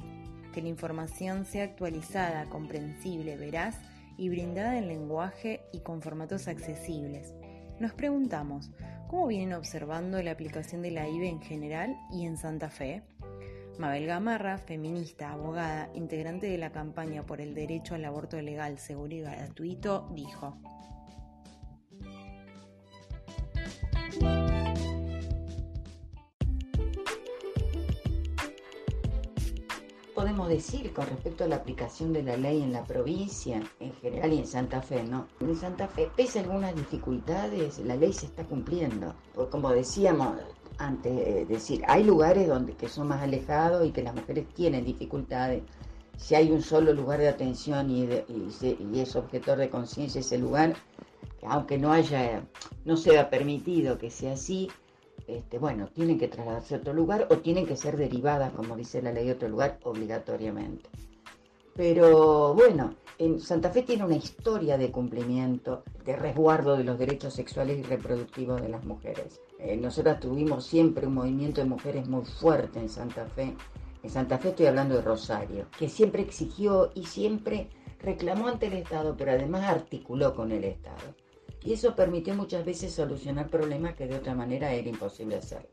que 0.53 0.61
la 0.61 0.69
información 0.69 1.43
sea 1.47 1.63
actualizada, 1.63 2.45
comprensible, 2.51 3.35
veraz 3.35 3.79
y 4.17 4.29
brindada 4.29 4.77
en 4.77 4.87
lenguaje 4.87 5.61
y 5.71 5.79
con 5.79 6.01
formatos 6.01 6.47
accesibles. 6.47 7.33
Nos 7.79 7.93
preguntamos, 7.93 8.71
¿cómo 9.07 9.27
vienen 9.27 9.53
observando 9.53 10.21
la 10.21 10.31
aplicación 10.31 10.81
de 10.81 10.91
la 10.91 11.07
IBE 11.07 11.29
en 11.29 11.41
general 11.41 11.97
y 12.11 12.25
en 12.25 12.37
Santa 12.37 12.69
Fe? 12.69 13.03
Mabel 13.77 14.05
Gamarra, 14.05 14.57
feminista, 14.57 15.31
abogada, 15.31 15.89
integrante 15.93 16.47
de 16.47 16.57
la 16.57 16.71
campaña 16.71 17.25
por 17.25 17.41
el 17.41 17.53
derecho 17.53 17.95
al 17.95 18.05
aborto 18.05 18.41
legal, 18.41 18.79
seguro 18.79 19.13
y 19.13 19.21
gratuito, 19.21 20.09
dijo. 20.13 20.57
Decir 30.47 30.93
con 30.93 31.07
respecto 31.07 31.43
a 31.43 31.47
la 31.47 31.57
aplicación 31.57 32.13
de 32.13 32.23
la 32.23 32.37
ley 32.37 32.61
en 32.61 32.73
la 32.73 32.83
provincia 32.83 33.61
en 33.79 33.93
general 33.93 34.33
y 34.33 34.39
en 34.39 34.47
Santa 34.47 34.81
Fe, 34.81 35.03
¿no? 35.03 35.27
En 35.39 35.55
Santa 35.55 35.87
Fe, 35.87 36.09
pese 36.15 36.39
a 36.39 36.41
algunas 36.43 36.75
dificultades, 36.75 37.79
la 37.79 37.95
ley 37.95 38.13
se 38.13 38.27
está 38.27 38.43
cumpliendo. 38.43 39.13
Porque 39.33 39.51
como 39.51 39.71
decíamos 39.71 40.37
antes, 40.77 41.13
eh, 41.15 41.45
decir, 41.47 41.83
hay 41.87 42.03
lugares 42.03 42.47
donde 42.47 42.73
que 42.73 42.89
son 42.89 43.07
más 43.07 43.21
alejados 43.21 43.85
y 43.87 43.91
que 43.91 44.03
las 44.03 44.15
mujeres 44.15 44.47
tienen 44.53 44.85
dificultades. 44.85 45.63
Si 46.17 46.35
hay 46.35 46.51
un 46.51 46.61
solo 46.61 46.93
lugar 46.93 47.19
de 47.19 47.27
atención 47.27 47.89
y, 47.89 48.03
y, 48.03 48.99
es 48.99 49.15
objetor 49.15 49.57
de 49.57 49.69
conciencia 49.69 50.21
ese 50.21 50.37
lugar, 50.37 50.75
aunque 51.45 51.77
no 51.77 51.91
haya, 51.91 52.43
no 52.85 52.95
sea 52.95 53.29
permitido 53.29 53.97
que 53.97 54.09
sea 54.09 54.33
así, 54.33 54.69
este, 55.27 55.57
bueno, 55.57 55.87
tienen 55.87 56.19
que 56.19 56.27
trasladarse 56.27 56.75
a 56.75 56.77
otro 56.77 56.93
lugar 56.93 57.27
o 57.29 57.37
tienen 57.37 57.65
que 57.65 57.75
ser 57.75 57.97
derivadas, 57.97 58.53
como 58.53 58.75
dice 58.75 59.01
la 59.01 59.11
ley, 59.11 59.29
a 59.29 59.33
otro 59.33 59.49
lugar 59.49 59.79
obligatoriamente. 59.83 60.89
Pero 61.75 62.53
bueno, 62.53 62.95
en 63.17 63.39
Santa 63.39 63.69
Fe 63.71 63.81
tiene 63.81 64.05
una 64.05 64.15
historia 64.15 64.77
de 64.77 64.91
cumplimiento, 64.91 65.83
de 66.05 66.15
resguardo 66.15 66.77
de 66.77 66.83
los 66.83 66.97
derechos 66.97 67.33
sexuales 67.33 67.79
y 67.79 67.83
reproductivos 67.83 68.61
de 68.61 68.69
las 68.69 68.85
mujeres. 68.85 69.41
Eh, 69.59 69.75
nosotros 69.75 70.19
tuvimos 70.19 70.65
siempre 70.65 71.07
un 71.07 71.15
movimiento 71.15 71.61
de 71.61 71.67
mujeres 71.67 72.07
muy 72.07 72.23
fuerte 72.23 72.79
en 72.79 72.89
Santa 72.89 73.25
Fe. 73.25 73.55
En 74.03 74.09
Santa 74.09 74.37
Fe 74.37 74.49
estoy 74.49 74.67
hablando 74.67 74.95
de 74.95 75.01
Rosario, 75.01 75.65
que 75.77 75.89
siempre 75.89 76.21
exigió 76.21 76.91
y 76.93 77.05
siempre 77.05 77.69
reclamó 77.99 78.47
ante 78.47 78.67
el 78.67 78.73
Estado, 78.73 79.15
pero 79.17 79.31
además 79.31 79.63
articuló 79.63 80.35
con 80.35 80.51
el 80.51 80.63
Estado 80.63 81.15
y 81.65 81.73
eso 81.73 81.95
permitió 81.95 82.35
muchas 82.35 82.63
veces 82.63 82.93
solucionar 82.93 83.49
problemas 83.49 83.95
que 83.95 84.05
de 84.05 84.15
otra 84.15 84.35
manera 84.35 84.71
era 84.71 84.87
imposible 84.87 85.35
hacerlo. 85.35 85.67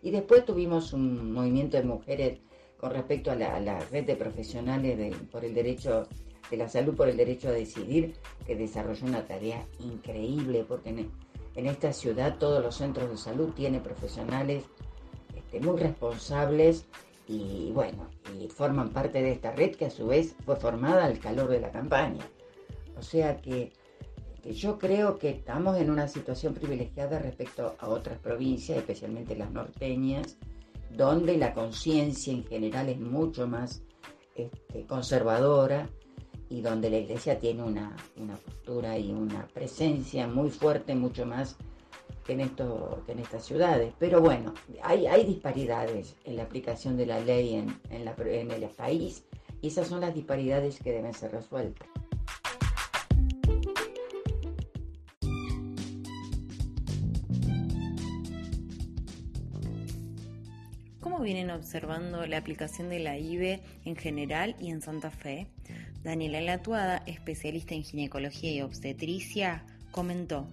Y 0.00 0.12
después 0.12 0.44
tuvimos 0.44 0.92
un 0.92 1.32
movimiento 1.32 1.76
de 1.76 1.82
mujeres 1.82 2.38
con 2.76 2.92
respecto 2.92 3.32
a 3.32 3.34
la, 3.34 3.80
red 3.90 4.04
de 4.04 4.14
profesionales 4.14 5.16
por 5.32 5.44
el 5.44 5.52
derecho 5.52 6.06
de 6.48 6.56
la 6.56 6.68
salud 6.68 6.94
por 6.94 7.08
el 7.08 7.16
derecho 7.16 7.48
a 7.48 7.52
decidir, 7.52 8.14
que 8.46 8.54
desarrolló 8.54 9.04
una 9.06 9.26
tarea 9.26 9.66
increíble, 9.80 10.64
porque 10.66 10.90
en, 10.90 11.66
esta 11.66 11.92
ciudad 11.92 12.38
todos 12.38 12.62
los 12.62 12.76
centros 12.76 13.10
de 13.10 13.16
salud 13.16 13.50
tienen 13.52 13.82
profesionales 13.82 14.64
este, 15.34 15.58
muy 15.58 15.76
responsables 15.76 16.86
y 17.26 17.72
bueno, 17.72 18.08
y 18.38 18.46
forman 18.46 18.90
parte 18.90 19.20
de 19.22 19.32
esta 19.32 19.50
red 19.50 19.74
que 19.74 19.86
a 19.86 19.90
su 19.90 20.06
vez 20.06 20.36
fue 20.44 20.54
formada 20.54 21.04
al 21.04 21.18
calor 21.18 21.48
de 21.48 21.58
la 21.58 21.72
campaña. 21.72 22.24
O 22.96 23.02
sea 23.02 23.38
que 23.38 23.72
yo 24.54 24.78
creo 24.78 25.18
que 25.18 25.30
estamos 25.30 25.76
en 25.78 25.90
una 25.90 26.08
situación 26.08 26.54
privilegiada 26.54 27.18
respecto 27.18 27.76
a 27.78 27.88
otras 27.88 28.18
provincias, 28.18 28.78
especialmente 28.78 29.36
las 29.36 29.50
norteñas, 29.50 30.36
donde 30.90 31.36
la 31.36 31.52
conciencia 31.52 32.32
en 32.32 32.44
general 32.44 32.88
es 32.88 33.00
mucho 33.00 33.46
más 33.46 33.82
este, 34.34 34.86
conservadora 34.86 35.88
y 36.48 36.60
donde 36.60 36.90
la 36.90 36.98
iglesia 36.98 37.38
tiene 37.38 37.62
una, 37.62 37.96
postura 38.44 38.98
y 38.98 39.10
una 39.10 39.46
presencia 39.48 40.26
muy 40.26 40.50
fuerte, 40.50 40.94
mucho 40.94 41.26
más 41.26 41.56
que 42.24 42.34
en, 42.34 42.40
esto, 42.40 43.02
que 43.06 43.12
en 43.12 43.18
estas 43.20 43.44
ciudades. 43.44 43.92
Pero 43.98 44.20
bueno, 44.20 44.54
hay, 44.82 45.06
hay 45.06 45.24
disparidades 45.24 46.14
en 46.24 46.36
la 46.36 46.44
aplicación 46.44 46.96
de 46.96 47.06
la 47.06 47.20
ley 47.20 47.54
en, 47.54 47.80
en 47.90 48.50
el 48.50 48.68
país 48.70 49.24
y 49.60 49.68
esas 49.68 49.88
son 49.88 50.00
las 50.00 50.14
disparidades 50.14 50.78
que 50.78 50.92
deben 50.92 51.14
ser 51.14 51.32
resueltas. 51.32 51.88
Vienen 61.26 61.50
observando 61.50 62.24
la 62.24 62.38
aplicación 62.38 62.88
de 62.88 63.00
la 63.00 63.18
IBE 63.18 63.60
en 63.84 63.96
general 63.96 64.54
y 64.60 64.70
en 64.70 64.80
Santa 64.80 65.10
Fe? 65.10 65.48
Daniela 66.04 66.40
Latuada, 66.40 67.02
especialista 67.04 67.74
en 67.74 67.82
ginecología 67.82 68.52
y 68.52 68.62
obstetricia, 68.62 69.64
comentó. 69.90 70.46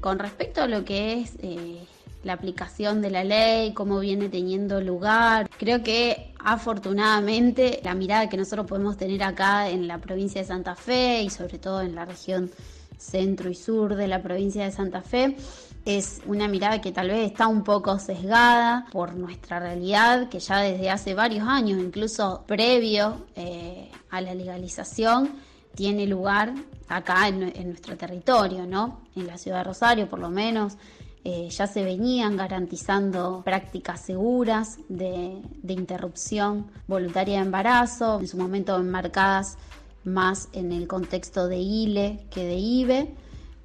Con 0.00 0.18
respecto 0.18 0.60
a 0.60 0.66
lo 0.66 0.84
que 0.84 1.20
es 1.20 1.36
eh, 1.40 1.78
la 2.24 2.34
aplicación 2.34 3.00
de 3.00 3.08
la 3.08 3.24
ley, 3.24 3.72
cómo 3.72 4.00
viene 4.00 4.28
teniendo 4.28 4.82
lugar. 4.82 5.48
Creo 5.58 5.82
que 5.82 6.29
afortunadamente 6.44 7.80
la 7.84 7.94
mirada 7.94 8.28
que 8.28 8.36
nosotros 8.36 8.66
podemos 8.66 8.96
tener 8.96 9.22
acá 9.22 9.68
en 9.68 9.86
la 9.86 9.98
provincia 9.98 10.40
de 10.40 10.46
Santa 10.46 10.74
Fe 10.74 11.22
y 11.22 11.30
sobre 11.30 11.58
todo 11.58 11.80
en 11.82 11.94
la 11.94 12.04
región 12.04 12.50
centro 12.98 13.50
y 13.50 13.54
sur 13.54 13.94
de 13.94 14.06
la 14.06 14.22
provincia 14.22 14.64
de 14.64 14.72
Santa 14.72 15.02
Fe 15.02 15.36
es 15.84 16.20
una 16.26 16.46
mirada 16.48 16.80
que 16.80 16.92
tal 16.92 17.08
vez 17.08 17.30
está 17.30 17.46
un 17.46 17.64
poco 17.64 17.98
sesgada 17.98 18.86
por 18.92 19.14
nuestra 19.14 19.58
realidad, 19.58 20.28
que 20.28 20.38
ya 20.38 20.58
desde 20.58 20.90
hace 20.90 21.14
varios 21.14 21.48
años, 21.48 21.80
incluso 21.80 22.44
previo 22.46 23.26
eh, 23.34 23.90
a 24.10 24.20
la 24.20 24.34
legalización, 24.34 25.30
tiene 25.74 26.06
lugar 26.06 26.52
acá 26.88 27.28
en, 27.28 27.42
en, 27.56 27.68
nuestro 27.68 27.96
territorio, 27.96 28.66
¿no? 28.66 29.00
En 29.16 29.26
la 29.26 29.38
ciudad 29.38 29.58
de 29.58 29.64
Rosario, 29.64 30.08
por 30.08 30.18
lo 30.18 30.28
menos, 30.28 30.76
eh, 31.22 31.48
ya 31.50 31.66
se 31.66 31.84
venían 31.84 32.36
garantizando 32.36 33.42
prácticas 33.44 34.00
seguras 34.00 34.78
de, 34.88 35.42
interrupción 35.68 36.70
voluntaria 36.88 37.36
de 37.36 37.44
embarazo, 37.44 38.20
en 38.20 38.28
su 38.28 38.38
momento 38.38 38.78
enmarcadas 38.78 39.58
más 40.02 40.48
en 40.52 40.72
el 40.72 40.88
contexto 40.88 41.46
de 41.46 41.58
ILE 41.58 42.26
que 42.30 42.44
de 42.44 42.54
IBE, 42.54 43.14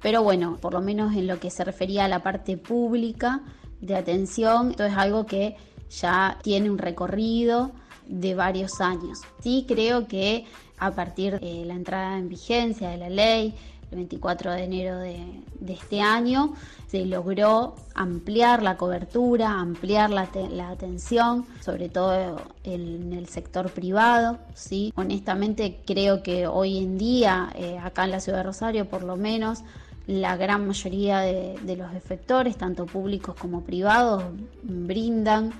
pero 0.02 0.22
bueno, 0.22 0.58
por 0.60 0.74
lo 0.74 0.82
menos 0.82 1.16
en 1.16 1.26
lo 1.26 1.40
que 1.40 1.50
se 1.50 1.64
refería 1.64 2.04
a 2.04 2.08
la 2.08 2.22
parte 2.22 2.58
pública 2.58 3.40
de 3.80 3.96
atención, 3.96 4.72
esto 4.72 4.84
es 4.84 4.94
algo 4.94 5.24
que 5.24 5.56
ya 5.88 6.38
tiene 6.42 6.70
un 6.70 6.76
recorrido 6.76 7.72
de 8.06 8.34
varios 8.34 8.82
años. 8.82 9.20
Sí 9.40 9.64
creo 9.66 10.06
que 10.06 10.44
a 10.78 10.90
partir 10.90 11.40
de 11.40 11.64
la 11.64 11.74
entrada 11.74 12.18
en 12.18 12.28
vigencia 12.28 12.90
de 12.90 12.98
la 12.98 13.08
ley, 13.08 13.54
el 13.90 13.96
24 13.98 14.52
de 14.52 14.64
enero 14.64 14.98
de, 14.98 15.42
este 15.68 16.00
año, 16.00 16.54
se 16.86 17.04
logró 17.04 17.74
ampliar 17.94 18.62
la 18.62 18.76
cobertura, 18.76 19.58
ampliar 19.58 20.10
la, 20.10 20.28
atención, 20.68 21.46
sobre 21.60 21.88
todo 21.88 22.40
en 22.64 23.12
el 23.12 23.28
sector 23.28 23.70
privado. 23.70 24.38
¿sí? 24.54 24.92
Honestamente 24.96 25.80
creo 25.84 26.22
que 26.22 26.46
hoy 26.46 26.78
en 26.78 26.98
día, 26.98 27.50
eh, 27.56 27.78
acá 27.78 28.04
en 28.04 28.12
la 28.12 28.20
ciudad 28.20 28.38
de 28.38 28.44
Rosario 28.44 28.88
por 28.88 29.02
lo 29.02 29.16
menos, 29.16 29.62
la 30.06 30.36
gran 30.36 30.66
mayoría 30.66 31.18
de, 31.18 31.58
de 31.62 31.76
los 31.76 31.92
efectores, 31.94 32.56
tanto 32.56 32.86
públicos 32.86 33.34
como 33.34 33.62
privados, 33.62 34.22
brindan 34.62 35.52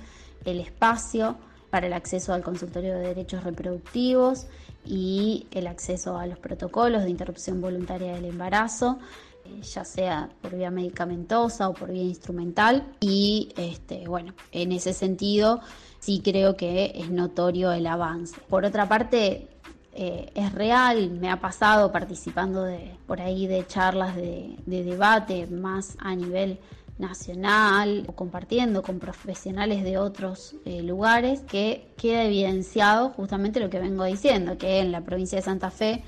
el 0.45 0.61
espacio 0.61 1.35
para 1.69 1.87
el 1.87 1.93
acceso 1.93 2.33
al 2.33 2.43
consultorio 2.43 2.95
de 2.95 3.07
derechos 3.07 3.43
reproductivos 3.43 4.47
y 4.87 5.47
el 5.51 5.67
acceso 5.67 6.17
a 6.17 6.25
los 6.25 6.39
protocolos 6.39 7.03
de 7.03 7.09
interrupción 7.09 7.61
voluntaria 7.61 8.13
del 8.13 8.25
embarazo 8.25 8.99
eh, 9.47 9.61
ya 9.61 9.85
sea 9.85 10.29
por 10.41 10.55
vía 10.55 10.71
medicamentosa 10.71 11.69
o 11.69 11.73
por 11.73 11.91
vía 11.91 12.03
instrumental 12.03 12.85
y 12.99 13.49
este, 13.57 14.07
bueno, 14.07 14.33
en 14.51 14.71
ese 14.71 14.93
sentido 14.93 15.61
sí 15.99 16.21
creo 16.23 16.55
que 16.55 16.93
es 16.95 17.09
notorio 17.09 17.71
el 17.71 17.87
avance. 17.87 18.39
Por 18.49 18.65
otra 18.65 18.87
parte, 18.87 19.47
eh, 19.93 20.31
es 20.35 20.53
real, 20.53 21.11
me 21.11 21.29
ha 21.29 21.39
pasado 21.39 21.91
participando 21.91 22.63
de, 22.63 22.95
por 23.07 23.21
ahí 23.21 23.47
de 23.47 23.65
charlas 23.65 24.15
de, 24.15 24.55
de 24.65 24.83
debate 24.83 25.47
más 25.47 25.97
a 25.99 26.15
nivel 26.15 26.59
nacional 26.97 28.05
o 28.07 28.13
compartiendo 28.13 28.81
con 28.81 28.99
profesionales 28.99 29.83
de 29.83 29.97
otros 29.97 30.55
eh, 30.65 30.81
lugares 30.81 31.41
que 31.41 31.93
queda 31.97 32.23
evidenciado 32.23 33.09
justamente 33.09 33.59
lo 33.59 33.69
que 33.69 33.79
vengo 33.79 34.03
diciendo, 34.03 34.57
que 34.57 34.79
en 34.79 34.91
la 34.91 35.01
provincia 35.01 35.37
de 35.37 35.43
Santa 35.43 35.69
Fe 35.69 36.03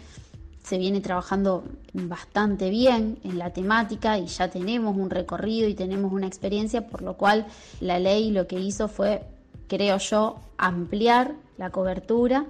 se 0.63 0.77
viene 0.77 1.01
trabajando 1.01 1.63
bastante 1.93 2.69
bien 2.69 3.17
en 3.23 3.39
la 3.39 3.51
temática 3.51 4.17
y 4.19 4.27
ya 4.27 4.49
tenemos 4.49 4.95
un 4.95 5.09
recorrido 5.09 5.67
y 5.67 5.73
tenemos 5.73 6.11
una 6.11 6.27
experiencia, 6.27 6.87
por 6.87 7.01
lo 7.01 7.17
cual 7.17 7.47
la 7.79 7.99
ley 7.99 8.31
lo 8.31 8.47
que 8.47 8.59
hizo 8.59 8.87
fue, 8.87 9.23
creo 9.67 9.97
yo, 9.97 10.39
ampliar 10.57 11.33
la 11.57 11.71
cobertura 11.71 12.45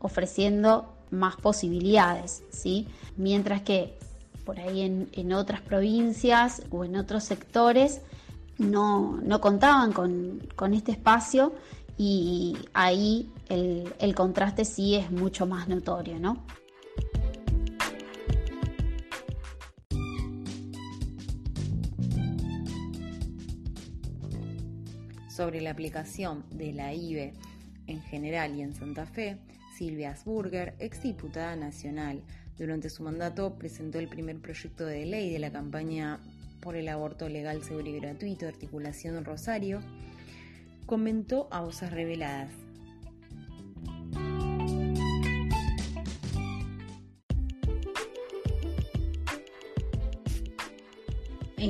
ofreciendo 0.00 0.94
más 1.10 1.36
posibilidades, 1.36 2.44
¿sí? 2.50 2.86
Mientras 3.16 3.62
que 3.62 3.98
por 4.50 4.58
ahí 4.58 4.80
en, 5.12 5.32
otras 5.32 5.60
provincias 5.60 6.64
o 6.70 6.84
en 6.84 6.96
otros 6.96 7.22
sectores 7.22 8.00
no, 8.58 9.20
contaban 9.40 9.92
con, 9.92 10.74
este 10.74 10.90
espacio 10.90 11.54
y 11.96 12.56
ahí 12.74 13.30
el, 13.48 13.94
el 14.00 14.12
contraste 14.16 14.64
sí 14.64 14.96
es 14.96 15.12
mucho 15.12 15.46
más 15.46 15.68
notorio, 15.68 16.18
¿no? 16.18 16.44
sobre 25.28 25.60
la 25.60 25.70
aplicación 25.70 26.44
de 26.50 26.72
la 26.72 26.92
IBE 26.92 27.34
en 27.86 28.02
general 28.02 28.56
y 28.56 28.62
en 28.62 28.74
Santa 28.74 29.06
Fe, 29.06 29.38
Silvia 29.78 30.10
Asburger, 30.10 30.74
ex 30.80 31.04
diputada 31.04 31.54
nacional, 31.54 32.24
durante 32.60 32.90
su 32.90 33.02
mandato 33.02 33.54
presentó 33.54 33.98
el 33.98 34.06
primer 34.06 34.38
proyecto 34.38 34.84
de 34.84 35.06
ley 35.06 35.32
de 35.32 35.38
la 35.38 35.50
campaña 35.50 36.20
por 36.60 36.76
el 36.76 36.88
aborto 36.88 37.26
legal, 37.26 37.62
seguro 37.64 37.88
y 37.88 37.98
gratuito, 37.98 38.46
articulación 38.46 39.24
Rosario, 39.24 39.80
comentó 40.84 41.48
a 41.50 41.62
voces 41.62 41.90
reveladas. 41.90 42.52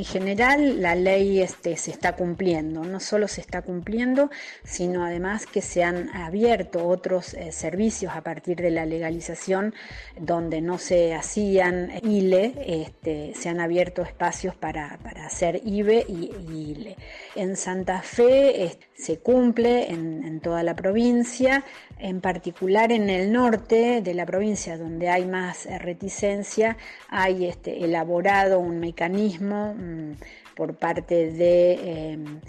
En 0.00 0.04
general 0.07 0.80
la 0.80 0.95
ley 0.95 1.42
este, 1.42 1.76
se 1.76 1.90
está 1.90 2.16
cumpliendo, 2.16 2.85
no 2.85 3.00
solo 3.00 3.28
se 3.28 3.42
está 3.42 3.61
cumpliendo, 3.61 4.30
sino 4.64 5.04
además 5.04 5.45
que 5.45 5.61
se 5.61 5.85
han 5.85 6.09
abierto 6.16 6.87
otros 6.88 7.35
eh, 7.35 7.52
servicios 7.52 8.14
a 8.16 8.23
partir 8.23 8.57
de 8.57 8.71
la 8.71 8.87
legalización 8.87 9.75
donde 10.19 10.62
no 10.62 10.78
se 10.78 11.14
hacían 11.14 11.90
ILE, 12.02 12.54
este, 12.66 13.35
se 13.35 13.50
han 13.50 13.61
abierto 13.61 14.00
espacios 14.00 14.54
para, 14.54 14.99
hacer 15.26 15.61
IBE 15.64 16.07
y, 16.09 16.33
ILE. 16.50 16.97
En 17.37 17.57
Santa 17.57 18.00
Fe 18.00 18.78
se 18.95 19.19
cumple 19.19 19.90
en 19.90 20.40
toda 20.40 20.62
la 20.62 20.75
provincia, 20.75 21.62
en 22.00 22.21
particular 22.21 22.92
en 22.92 23.11
el 23.11 23.33
norte 23.33 24.00
de 24.02 24.14
la 24.14 24.26
provincia 24.26 24.76
donde 24.76 25.09
hay 25.09 25.26
más 25.26 25.66
eh, 25.66 25.78
reticencia, 25.78 26.76
hay 27.09 27.47
este, 27.47 27.85
elaborado 27.85 28.59
un 28.61 28.80
mecanismo 28.80 29.61
Mm, 29.75 30.12
por 30.54 30.76
parte 30.76 31.30
de 31.30 32.12
em, 32.12 32.40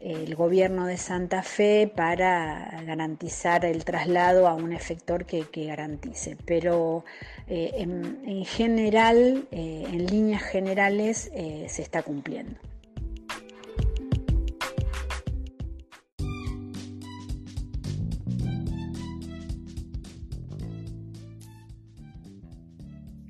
el 0.00 0.34
gobierno 0.36 0.86
de 0.86 0.96
Santa 0.98 1.42
Fe 1.42 1.90
para 1.94 2.80
garantizar 2.86 3.64
el 3.64 3.84
traslado 3.84 4.46
a 4.46 4.54
un 4.54 4.72
efector 4.72 5.24
que, 5.24 5.46
garantice. 5.66 6.36
Pero 6.44 7.04
eh, 7.48 7.72
en, 7.78 8.44
general, 8.44 9.48
eh, 9.50 9.84
en 9.88 10.06
líneas 10.06 10.42
generales, 10.42 11.30
eh, 11.34 11.66
se 11.68 11.82
está 11.82 12.02
cumpliendo. 12.02 12.60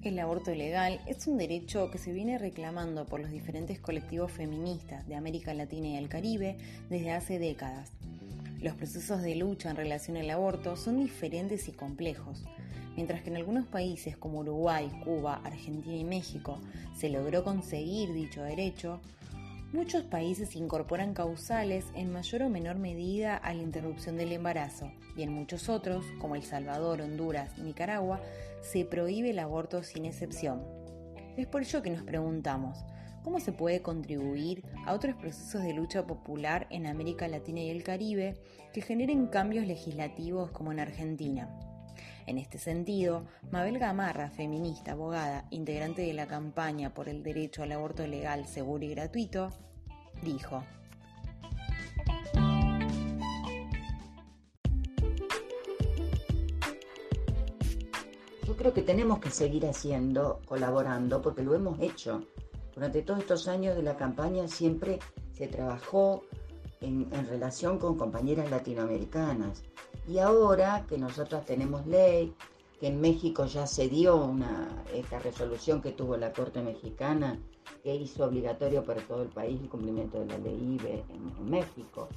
El 0.06 0.20
aborto 0.20 0.54
legal 0.54 1.00
es 1.06 1.26
un 1.26 1.36
derecho 1.36 1.90
que 1.90 1.98
se 1.98 2.12
viene 2.12 2.38
reclamando 2.38 3.06
por 3.06 3.18
los 3.18 3.28
diferentes 3.28 3.80
colectivos 3.80 4.30
feministas 4.30 5.04
de 5.08 5.16
América 5.16 5.52
Latina 5.52 5.88
y 5.88 5.96
el 5.96 6.08
Caribe 6.08 6.58
desde 6.88 7.10
hace 7.10 7.40
décadas. 7.40 7.90
Los 8.60 8.76
procesos 8.76 9.20
de 9.22 9.34
lucha 9.34 9.68
en 9.68 9.74
relación 9.74 10.16
al 10.16 10.30
aborto 10.30 10.76
son 10.76 10.98
diferentes 10.98 11.66
y 11.66 11.72
complejos. 11.72 12.44
Mientras 12.94 13.22
que 13.22 13.30
en 13.30 13.36
algunos 13.36 13.66
países 13.66 14.16
como 14.16 14.38
Uruguay, 14.38 14.88
Cuba, 15.02 15.40
Argentina 15.42 15.96
y 15.96 16.04
México 16.04 16.60
se 16.96 17.08
logró 17.08 17.42
conseguir 17.42 18.12
dicho 18.12 18.44
derecho, 18.44 19.00
muchos 19.72 20.04
países 20.04 20.54
incorporan 20.54 21.14
causales 21.14 21.84
en 21.96 22.12
mayor 22.12 22.42
o 22.42 22.48
menor 22.48 22.76
medida 22.76 23.36
a 23.36 23.52
la 23.54 23.62
interrupción 23.64 24.16
del 24.16 24.30
embarazo 24.30 24.88
y 25.16 25.22
en 25.22 25.32
muchos 25.32 25.68
otros, 25.68 26.06
como 26.20 26.36
El 26.36 26.44
Salvador, 26.44 27.00
Honduras 27.00 27.58
Nicaragua, 27.58 28.20
se 28.70 28.84
prohíbe 28.84 29.30
el 29.30 29.38
aborto 29.38 29.82
sin 29.82 30.04
excepción. 30.04 30.62
Es 31.36 31.46
por 31.46 31.62
ello 31.62 31.82
que 31.82 31.90
nos 31.90 32.02
preguntamos, 32.02 32.84
¿cómo 33.22 33.38
se 33.38 33.52
puede 33.52 33.80
contribuir 33.80 34.64
a 34.86 34.92
otros 34.92 35.14
procesos 35.16 35.62
de 35.62 35.72
lucha 35.72 36.06
popular 36.06 36.66
en 36.70 36.86
América 36.86 37.28
Latina 37.28 37.60
y 37.60 37.70
el 37.70 37.84
Caribe 37.84 38.40
que 38.72 38.82
generen 38.82 39.28
cambios 39.28 39.66
legislativos 39.66 40.50
como 40.50 40.72
en 40.72 40.80
Argentina? 40.80 41.48
En 42.26 42.38
este 42.38 42.58
sentido, 42.58 43.26
Mabel 43.52 43.78
Gamarra, 43.78 44.30
feminista, 44.30 44.92
abogada, 44.92 45.46
integrante 45.50 46.02
de 46.02 46.12
la 46.12 46.26
campaña 46.26 46.92
por 46.92 47.08
el 47.08 47.22
derecho 47.22 47.62
al 47.62 47.70
aborto 47.70 48.04
legal, 48.06 48.46
seguro 48.46 48.84
y 48.84 48.88
gratuito, 48.88 49.50
dijo, 50.22 50.64
yo 58.46 58.54
creo 58.56 58.72
que 58.72 58.82
tenemos 58.82 59.18
que 59.18 59.30
seguir 59.30 59.66
haciendo, 59.66 60.40
colaborando, 60.46 61.20
porque 61.20 61.42
lo 61.42 61.54
hemos 61.54 61.80
hecho. 61.80 62.22
Durante 62.74 63.02
todos 63.02 63.20
estos 63.20 63.48
años 63.48 63.74
de 63.74 63.82
la 63.82 63.96
campaña 63.96 64.46
siempre 64.46 65.00
se 65.32 65.48
trabajó 65.48 66.22
en, 66.80 67.10
relación 67.26 67.78
con 67.78 67.96
compañeras 67.96 68.48
latinoamericanas. 68.48 69.64
Y 70.08 70.18
ahora 70.18 70.84
que 70.88 70.96
nosotros 70.96 71.44
tenemos 71.44 71.86
ley, 71.86 72.34
que 72.78 72.86
en 72.86 73.00
México 73.00 73.46
ya 73.46 73.66
se 73.66 73.88
dio 73.88 74.32
esta 74.94 75.18
resolución 75.18 75.82
que 75.82 75.90
tuvo 75.90 76.16
la 76.16 76.32
Corte 76.32 76.62
Mexicana, 76.62 77.40
que 77.82 77.96
hizo 77.96 78.26
obligatorio 78.26 78.84
para 78.84 79.00
todo 79.02 79.22
el 79.22 79.28
país 79.28 79.60
el 79.60 79.68
cumplimiento 79.68 80.20
de 80.20 80.26
la 80.26 80.38
ley 80.38 80.78
IBE 80.80 81.04
en, 81.08 81.50
México. 81.50 82.08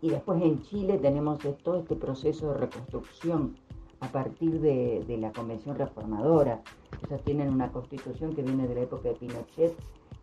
Y 0.00 0.10
después 0.10 0.42
en 0.42 0.60
Chile 0.64 0.98
tenemos 0.98 1.38
todo 1.62 1.78
este 1.78 1.94
proceso 1.94 2.52
de 2.52 2.58
reconstrucción 2.58 3.56
a 4.02 4.08
partir 4.08 4.60
de, 4.60 5.16
la 5.18 5.32
Convención 5.32 5.78
Reformadora. 5.78 6.60
Ellos 7.06 7.22
tienen 7.22 7.50
una 7.50 7.70
constitución 7.70 8.34
que 8.34 8.42
viene 8.42 8.66
de 8.66 8.74
la 8.74 8.80
época 8.82 9.08
de 9.08 9.14
Pinochet 9.14 9.74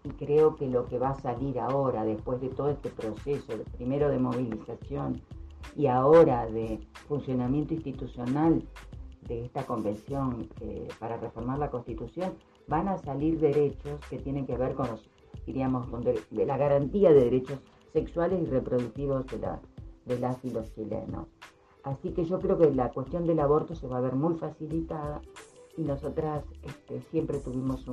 y 0.04 0.10
creo 0.10 0.56
que 0.56 0.68
lo 0.68 0.86
que 0.86 1.00
va 1.00 1.12
a 1.12 1.22
salir 1.22 1.60
ahora, 1.60 2.04
después 2.04 2.42
de 2.42 2.50
todo 2.50 2.70
este 2.70 2.90
proceso, 2.90 3.54
primero 3.78 4.10
de 4.10 4.20
movilización 4.20 5.22
y 5.78 5.88
ahora 5.88 6.46
de 6.48 6.80
funcionamiento 7.08 7.74
institucional 7.74 8.64
de 9.28 9.46
esta 9.46 9.66
convención 9.66 10.50
eh, 10.60 10.88
para 11.00 11.18
reformar 11.18 11.60
la 11.60 11.70
constitución, 11.70 12.34
van 12.68 12.90
a 12.90 12.98
salir 12.98 13.40
derechos 13.40 14.00
que 14.10 14.20
tienen 14.20 14.46
que 14.46 14.58
ver 14.58 14.74
con 14.76 14.90
diríamos, 15.46 15.88
de, 16.04 16.46
la 16.46 16.58
garantía 16.58 17.14
de 17.14 17.24
derechos 17.24 17.60
sexuales 17.94 18.42
y 18.42 18.46
reproductivos 18.46 19.26
de, 19.28 19.40
la, 19.40 19.62
de 20.06 20.20
las 20.20 20.44
y 20.44 20.50
los 20.50 20.74
chilenos. 20.76 21.28
Así 21.84 22.12
que 22.12 22.26
yo 22.26 22.40
creo 22.40 22.58
que 22.58 22.72
la 22.72 22.90
cuestión 22.90 23.26
del 23.26 23.40
aborto 23.40 23.76
se 23.76 23.88
va 23.88 23.98
a 23.98 24.02
ver 24.02 24.16
muy 24.16 24.36
facilitada 24.36 25.22
y 25.78 25.84
nosotras 25.84 26.44
este, 26.64 27.02
siempre 27.10 27.40
tuvimos 27.40 27.86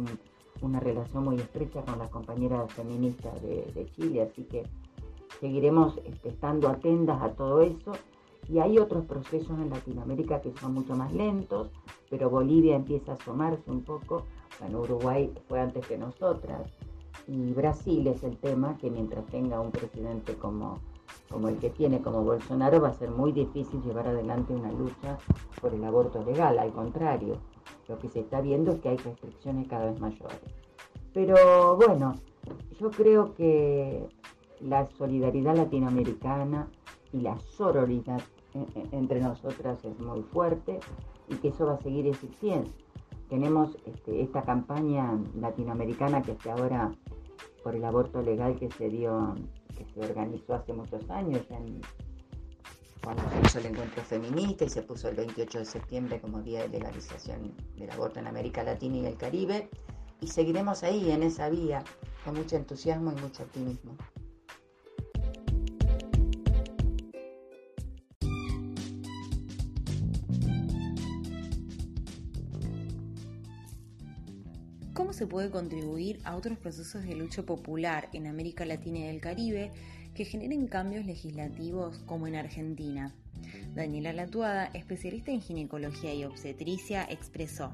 una 0.60 0.80
relación 0.80 1.24
muy 1.24 1.36
estrecha 1.36 1.82
con 1.84 1.98
las 1.98 2.10
compañeras 2.10 2.72
feministas 2.72 3.40
de, 3.42 3.88
Chile, 3.94 4.22
así 4.22 4.42
que 4.44 4.64
seguiremos 5.40 5.98
este, 6.04 6.30
estando 6.30 6.68
atentas 6.68 7.22
a 7.22 7.30
todo 7.34 7.62
eso. 7.62 7.92
Y 8.48 8.60
hay 8.60 8.78
otros 8.78 9.04
procesos 9.06 9.58
en 9.58 9.70
Latinoamérica 9.70 10.40
que 10.40 10.52
son 10.60 10.74
mucho 10.74 10.94
más 10.94 11.12
lentos, 11.12 11.68
pero 12.08 12.30
Bolivia 12.30 12.76
empieza 12.76 13.12
a 13.12 13.14
asomarse 13.16 13.70
un 13.70 13.82
poco. 13.82 14.24
Bueno, 14.60 14.80
Uruguay 14.80 15.32
fue 15.48 15.60
antes 15.60 15.86
que 15.86 15.98
nosotras. 15.98 16.70
Y 17.26 17.52
Brasil 17.52 18.06
es 18.06 18.22
el 18.22 18.36
tema 18.36 18.76
que 18.78 18.88
mientras 18.88 19.26
tenga 19.26 19.60
un 19.60 19.72
presidente 19.72 20.34
como 20.34 20.78
como 21.30 21.48
el 21.48 21.58
que 21.58 21.70
tiene 21.70 22.00
como 22.00 22.22
Bolsonaro, 22.22 22.80
va 22.80 22.88
a 22.88 22.94
ser 22.94 23.10
muy 23.10 23.32
difícil 23.32 23.82
llevar 23.82 24.08
adelante 24.08 24.54
una 24.54 24.70
lucha 24.72 25.18
por 25.60 25.74
el 25.74 25.84
aborto 25.84 26.22
legal. 26.24 26.58
Al 26.58 26.72
contrario, 26.72 27.38
lo 27.88 27.98
que 27.98 28.08
se 28.08 28.20
está 28.20 28.40
viendo 28.40 28.72
es 28.72 28.80
que 28.80 28.90
hay 28.90 28.96
restricciones 28.96 29.68
cada 29.68 29.86
vez 29.86 30.00
mayores. 30.00 30.40
Pero 31.12 31.76
bueno, 31.76 32.14
yo 32.78 32.90
creo 32.90 33.34
que 33.34 34.06
la 34.60 34.86
solidaridad 34.86 35.56
latinoamericana 35.56 36.68
y 37.12 37.20
la 37.20 37.38
sororidad 37.40 38.20
entre 38.92 39.20
nosotras 39.20 39.84
es 39.84 39.98
muy 40.00 40.22
fuerte 40.22 40.80
y 41.28 41.34
que 41.36 41.48
eso 41.48 41.66
va 41.66 41.74
a 41.74 41.82
seguir 41.82 42.06
existiendo. 42.06 42.70
Tenemos 43.28 43.76
este, 43.86 44.22
esta 44.22 44.42
campaña 44.42 45.18
latinoamericana 45.38 46.22
que 46.22 46.32
hasta 46.32 46.52
ahora 46.52 46.92
por 47.62 47.74
el 47.74 47.84
aborto 47.84 48.22
legal 48.22 48.56
que 48.56 48.70
se 48.70 48.88
dio 48.88 49.34
que 49.76 49.84
se 49.84 50.00
organizó 50.00 50.54
hace 50.54 50.72
muchos 50.72 51.08
años, 51.10 51.42
cuando 53.02 53.22
se 53.30 53.40
hizo 53.46 53.58
el 53.60 53.66
encuentro 53.66 54.02
feminista 54.02 54.64
y 54.64 54.68
se 54.68 54.82
puso 54.82 55.08
el 55.08 55.14
28 55.14 55.60
de 55.60 55.64
septiembre 55.64 56.20
como 56.20 56.42
Día 56.42 56.62
de 56.62 56.68
Legalización 56.70 57.54
del 57.76 57.90
Aborto 57.90 58.18
en 58.18 58.26
América 58.26 58.64
Latina 58.64 58.96
y 58.96 59.06
el 59.06 59.16
Caribe. 59.16 59.70
Y 60.20 60.26
seguiremos 60.26 60.82
ahí, 60.82 61.10
en 61.10 61.22
esa 61.22 61.48
vía, 61.48 61.84
con 62.24 62.34
mucho 62.34 62.56
entusiasmo 62.56 63.12
y 63.12 63.20
mucho 63.20 63.44
optimismo. 63.44 63.96
Se 75.16 75.26
puede 75.26 75.50
contribuir 75.50 76.20
a 76.24 76.36
otros 76.36 76.58
procesos 76.58 77.02
de 77.04 77.14
lucha 77.14 77.42
popular 77.42 78.10
en 78.12 78.26
América 78.26 78.66
Latina 78.66 78.98
y 78.98 79.04
el 79.04 79.22
Caribe 79.22 79.72
que 80.14 80.26
generen 80.26 80.66
cambios 80.66 81.06
legislativos 81.06 82.02
como 82.04 82.26
en 82.26 82.36
Argentina. 82.36 83.14
Daniela 83.74 84.12
Latuada, 84.12 84.66
especialista 84.74 85.30
en 85.30 85.40
ginecología 85.40 86.12
y 86.12 86.24
obstetricia, 86.24 87.06
expresó. 87.08 87.72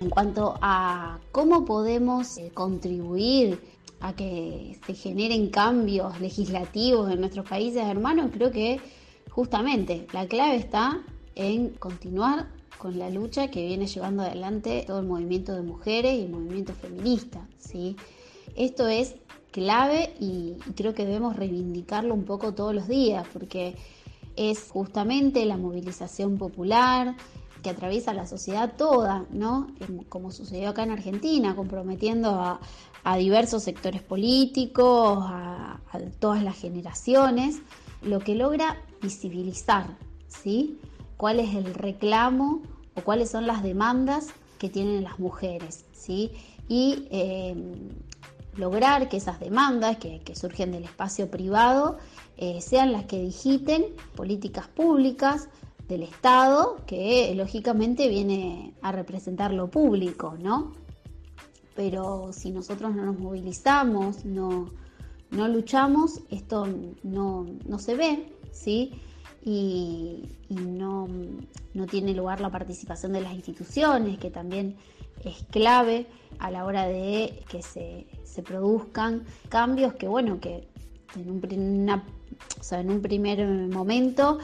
En 0.00 0.10
cuanto 0.10 0.58
a 0.60 1.20
cómo 1.32 1.64
podemos 1.64 2.36
eh, 2.36 2.50
contribuir 2.52 3.60
a 4.00 4.14
que 4.14 4.78
se 4.86 4.94
generen 4.94 5.50
cambios 5.50 6.20
legislativos 6.20 7.10
en 7.10 7.20
nuestros 7.20 7.48
países 7.48 7.82
hermanos, 7.82 8.30
creo 8.32 8.50
que 8.50 8.80
justamente 9.30 10.06
la 10.12 10.26
clave 10.26 10.56
está 10.56 11.02
en 11.34 11.70
continuar 11.70 12.48
con 12.78 12.98
la 12.98 13.10
lucha 13.10 13.48
que 13.48 13.66
viene 13.66 13.86
llevando 13.86 14.22
adelante 14.22 14.84
todo 14.86 15.00
el 15.00 15.06
movimiento 15.06 15.54
de 15.54 15.62
mujeres 15.62 16.18
y 16.18 16.22
el 16.22 16.30
movimiento 16.30 16.72
feminista. 16.72 17.46
¿sí? 17.58 17.96
Esto 18.56 18.88
es 18.88 19.16
clave 19.50 20.14
y 20.18 20.54
creo 20.76 20.94
que 20.94 21.04
debemos 21.04 21.36
reivindicarlo 21.36 22.14
un 22.14 22.24
poco 22.24 22.54
todos 22.54 22.74
los 22.74 22.88
días 22.88 23.26
porque 23.32 23.76
es 24.36 24.70
justamente 24.70 25.44
la 25.44 25.56
movilización 25.56 26.38
popular 26.38 27.16
que 27.62 27.70
atraviesa 27.70 28.14
la 28.14 28.26
sociedad 28.26 28.74
toda, 28.76 29.24
¿no? 29.30 29.68
Como 30.08 30.30
sucedió 30.30 30.70
acá 30.70 30.82
en 30.82 30.92
Argentina, 30.92 31.54
comprometiendo 31.54 32.30
a, 32.30 32.60
diversos 33.16 33.62
sectores 33.62 34.02
políticos, 34.02 35.18
a, 35.26 35.78
todas 36.18 36.42
las 36.42 36.56
generaciones, 36.56 37.60
lo 38.02 38.20
que 38.20 38.34
logra 38.34 38.76
visibilizar, 39.02 39.86
¿sí? 40.28 40.78
cuál 41.20 41.38
es 41.38 41.54
el 41.54 41.74
reclamo 41.74 42.62
o 42.94 43.02
cuáles 43.02 43.28
son 43.30 43.46
las 43.46 43.62
demandas 43.62 44.28
que 44.58 44.70
tienen 44.70 45.04
las 45.04 45.18
mujeres, 45.18 45.84
¿sí? 45.92 46.32
Y 46.66 47.08
eh, 47.10 47.54
lograr 48.56 49.10
que 49.10 49.18
esas 49.18 49.38
demandas 49.38 49.98
que, 49.98 50.22
surgen 50.34 50.72
del 50.72 50.84
espacio 50.84 51.30
privado 51.30 51.98
eh, 52.38 52.62
sean 52.62 52.92
las 52.92 53.04
que 53.04 53.20
digiten 53.20 53.84
políticas 54.16 54.68
públicas 54.68 55.50
del 55.90 56.04
Estado, 56.04 56.78
que 56.86 57.34
lógicamente 57.34 58.08
viene 58.08 58.72
a 58.80 58.92
representar 58.92 59.52
lo 59.52 59.68
público, 59.70 60.36
¿no? 60.40 60.72
Pero 61.74 62.32
si 62.32 62.50
nosotros 62.50 62.94
no 62.94 63.04
nos 63.04 63.18
movilizamos, 63.18 64.24
no, 64.24 64.70
no 65.30 65.48
luchamos, 65.48 66.20
esto 66.30 66.66
no, 67.02 67.46
no 67.66 67.78
se 67.78 67.96
ve, 67.96 68.32
¿sí? 68.52 68.92
y, 69.44 70.28
no, 70.50 71.08
tiene 71.90 72.14
lugar 72.14 72.40
la 72.40 72.50
participación 72.50 73.12
de 73.12 73.22
las 73.22 73.32
instituciones, 73.32 74.18
que 74.18 74.30
también 74.30 74.76
es 75.24 75.44
clave 75.50 76.06
a 76.38 76.50
la 76.50 76.64
hora 76.64 76.86
de 76.86 77.42
que 77.48 77.62
se, 77.62 78.06
produzcan 78.42 79.24
cambios 79.48 79.94
que, 79.94 80.08
bueno, 80.08 80.40
que 80.40 80.68
en 81.16 81.30
un, 81.30 82.02
en 82.70 82.90
un 82.90 83.02
primer 83.02 83.46
momento 83.68 84.38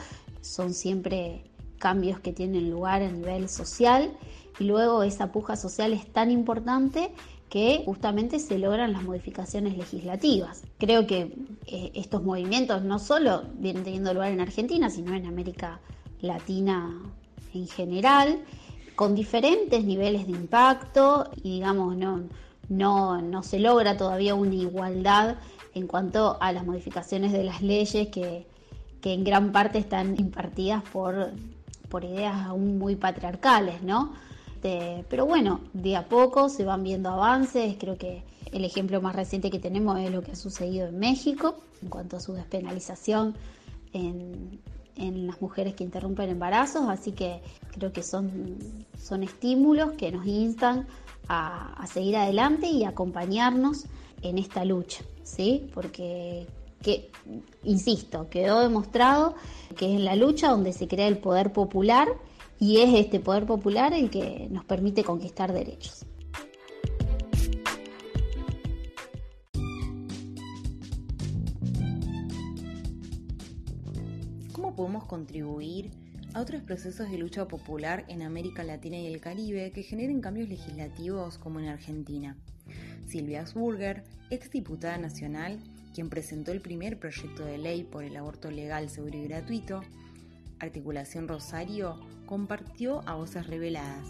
son 0.47 0.73
siempre 0.73 1.43
cambios 1.77 2.19
que 2.19 2.33
tienen 2.33 2.71
lugar 2.71 3.01
a 3.01 3.11
nivel 3.11 3.49
social 3.49 4.11
y 4.59 4.63
luego 4.63 5.03
esa 5.03 5.31
puja 5.31 5.55
social 5.55 5.93
es 5.93 6.11
tan 6.11 6.31
importante 6.31 7.11
que 7.49 7.83
justamente 7.85 8.39
se 8.39 8.57
logran 8.57 8.91
las 8.91 9.03
modificaciones 9.03 9.77
legislativas. 9.77 10.63
Creo 10.79 11.07
que 11.07 11.33
eh, 11.67 11.91
estos 11.95 12.23
movimientos 12.23 12.83
no 12.83 12.99
solo 12.99 13.43
vienen 13.53 13.83
teniendo 13.83 14.13
lugar 14.13 14.31
en 14.31 14.41
Argentina, 14.41 14.89
sino 14.89 15.13
en 15.13 15.25
América 15.25 15.79
Latina 16.19 16.99
en 17.53 17.67
general, 17.67 18.39
con 18.95 19.15
diferentes 19.15 19.83
niveles 19.83 20.25
de 20.25 20.33
impacto 20.33 21.29
y 21.37 21.53
digamos 21.53 21.95
no, 21.95 22.23
no, 22.67 23.21
no 23.21 23.43
se 23.43 23.59
logra 23.59 23.95
todavía 23.95 24.35
una 24.35 24.55
igualdad 24.55 25.37
en 25.73 25.87
cuanto 25.87 26.37
a 26.41 26.51
las 26.51 26.65
modificaciones 26.65 27.31
de 27.31 27.43
las 27.43 27.61
leyes 27.61 28.07
que, 28.09 28.47
que 29.01 29.13
en 29.13 29.23
gran 29.23 29.51
parte 29.51 29.77
están 29.77 30.19
impartidas 30.19 30.83
por, 30.83 31.31
por 31.89 32.03
ideas 32.03 32.45
aún 32.45 32.77
muy 32.77 32.95
patriarcales, 32.95 33.83
¿no? 33.83 34.13
Pero 34.61 35.25
bueno, 35.25 35.61
de 35.73 35.95
a 35.95 36.09
poco 36.09 36.49
se 36.49 36.65
van 36.65 36.83
viendo 36.83 37.09
avances. 37.09 37.75
Creo 37.79 37.97
que 37.97 38.23
el 38.51 38.65
ejemplo 38.65 39.01
más 39.01 39.15
reciente 39.15 39.49
que 39.49 39.59
tenemos 39.59 39.99
es 39.99 40.11
lo 40.11 40.21
que 40.21 40.31
ha 40.31 40.35
sucedido 40.35 40.87
en 40.87 40.99
México 40.99 41.55
en 41.81 41.89
cuanto 41.89 42.17
a 42.17 42.19
su 42.19 42.33
despenalización 42.33 43.35
en, 43.93 44.59
las 45.27 45.41
mujeres 45.41 45.75
que 45.75 45.83
interrumpen 45.83 46.29
embarazos. 46.29 46.89
Así 46.89 47.11
que 47.11 47.41
creo 47.71 47.93
que 47.93 48.01
son, 48.01 48.57
son 48.99 49.23
estímulos 49.23 49.91
que 49.93 50.11
nos 50.11 50.25
instan 50.25 50.87
a, 51.29 51.85
seguir 51.87 52.17
adelante 52.17 52.67
y 52.67 52.83
acompañarnos 52.83 53.85
en 54.23 54.39
esta 54.39 54.65
lucha, 54.65 55.03
¿sí? 55.23 55.69
Porque 55.73 56.47
que, 56.87 57.11
insisto, 57.63 58.29
quedó 58.29 58.61
demostrado 58.61 59.35
que 59.75 59.87
es 59.87 59.99
en 59.99 60.05
la 60.05 60.15
lucha 60.15 60.47
donde 60.47 60.71
se 60.71 60.87
crea 60.87 61.09
el 61.09 61.17
poder 61.17 61.51
popular 61.51 62.07
y 62.59 62.77
es 62.77 62.93
este 62.93 63.19
poder 63.19 63.45
popular 63.45 63.93
el 63.93 64.09
que 64.09 64.47
nos 64.49 64.63
permite 64.63 65.03
conquistar 65.03 65.51
derechos. 65.51 66.05
¿Cómo 74.53 74.73
podemos 74.73 75.03
contribuir 75.07 75.91
a 76.33 76.39
otros 76.39 76.61
procesos 76.61 77.11
de 77.11 77.17
lucha 77.17 77.49
popular 77.49 78.05
en 78.07 78.21
América 78.21 78.63
Latina 78.63 78.97
y 78.97 79.07
el 79.07 79.19
Caribe 79.19 79.73
que 79.73 79.83
generen 79.83 80.21
cambios 80.21 80.47
legislativos 80.47 81.37
como 81.37 81.59
en 81.59 81.67
Argentina? 81.67 82.37
Silvia 83.05 83.41
Asburger, 83.41 84.05
exdiputada 84.29 84.97
nacional, 84.97 85.59
quien 85.97 86.11
presentó 86.11 86.51
el 86.51 86.61
primer 86.61 86.99
proyecto 86.99 87.43
de 87.43 87.57
ley 87.57 87.83
por 87.83 88.03
el 88.03 88.15
aborto 88.17 88.51
legal, 88.51 88.87
seguro 88.87 89.17
y 89.17 89.23
gratuito, 89.23 89.81
Articulación 90.59 91.27
Rosario 91.27 91.99
compartió 92.27 93.01
a 93.07 93.15
Voces 93.15 93.47
Reveladas. 93.47 94.05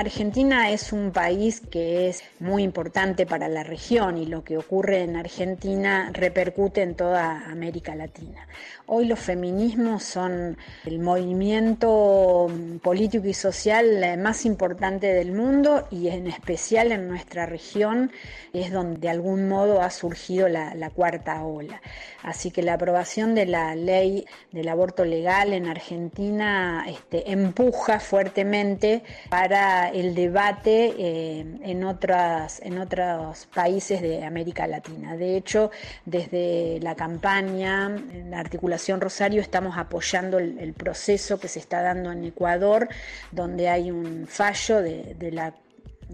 Argentina 0.00 0.70
es 0.70 0.94
un 0.94 1.10
país 1.10 1.60
que 1.60 2.08
es 2.08 2.22
muy 2.38 2.62
importante 2.62 3.26
para 3.26 3.48
la 3.48 3.64
región 3.64 4.16
y 4.16 4.24
lo 4.24 4.42
que 4.44 4.56
ocurre 4.56 5.02
en 5.02 5.14
Argentina 5.14 6.08
repercute 6.14 6.80
en 6.80 6.94
toda 6.94 7.44
América 7.50 7.94
Latina. 7.94 8.48
Hoy 8.86 9.04
los 9.04 9.20
feminismos 9.20 10.02
son 10.02 10.56
el 10.86 10.98
movimiento 11.00 12.50
político 12.82 13.26
y 13.28 13.34
social 13.34 14.18
más 14.18 14.46
importante 14.46 15.06
del 15.12 15.32
mundo 15.32 15.86
y 15.90 16.08
en 16.08 16.26
especial 16.26 16.92
en 16.92 17.06
nuestra 17.06 17.44
región 17.44 18.10
es 18.52 18.72
donde 18.72 19.00
de 19.00 19.08
algún 19.10 19.48
modo 19.48 19.82
ha 19.82 19.90
surgido 19.90 20.48
la, 20.48 20.90
cuarta 20.90 21.44
ola. 21.44 21.80
Así 22.22 22.50
que 22.50 22.62
la 22.62 22.74
aprobación 22.74 23.34
de 23.34 23.46
la 23.46 23.76
ley 23.76 24.24
del 24.50 24.68
aborto 24.68 25.04
legal 25.04 25.52
en 25.52 25.68
Argentina 25.68 26.84
este, 26.88 27.30
empuja 27.30 28.00
fuertemente 28.00 29.04
para 29.28 29.89
el 29.92 30.14
debate 30.14 30.94
eh, 30.98 31.58
en, 31.62 31.84
otras, 31.84 32.60
en 32.62 32.78
otros 32.78 33.46
países 33.54 34.00
de 34.00 34.24
América 34.24 34.66
Latina. 34.66 35.16
De 35.16 35.36
hecho, 35.36 35.70
desde 36.04 36.78
la 36.80 36.94
campaña, 36.94 37.86
en 37.86 38.30
la 38.30 38.40
articulación 38.40 39.00
Rosario 39.00 39.40
estamos 39.40 39.76
apoyando 39.76 40.38
el, 40.38 40.72
proceso 40.74 41.38
que 41.38 41.48
se 41.48 41.58
está 41.58 41.82
dando 41.82 42.12
en 42.12 42.24
Ecuador, 42.24 42.88
donde 43.32 43.68
hay 43.68 43.90
un 43.90 44.26
fallo 44.26 44.80
de, 44.80 45.14
de 45.18 45.32
la 45.32 45.52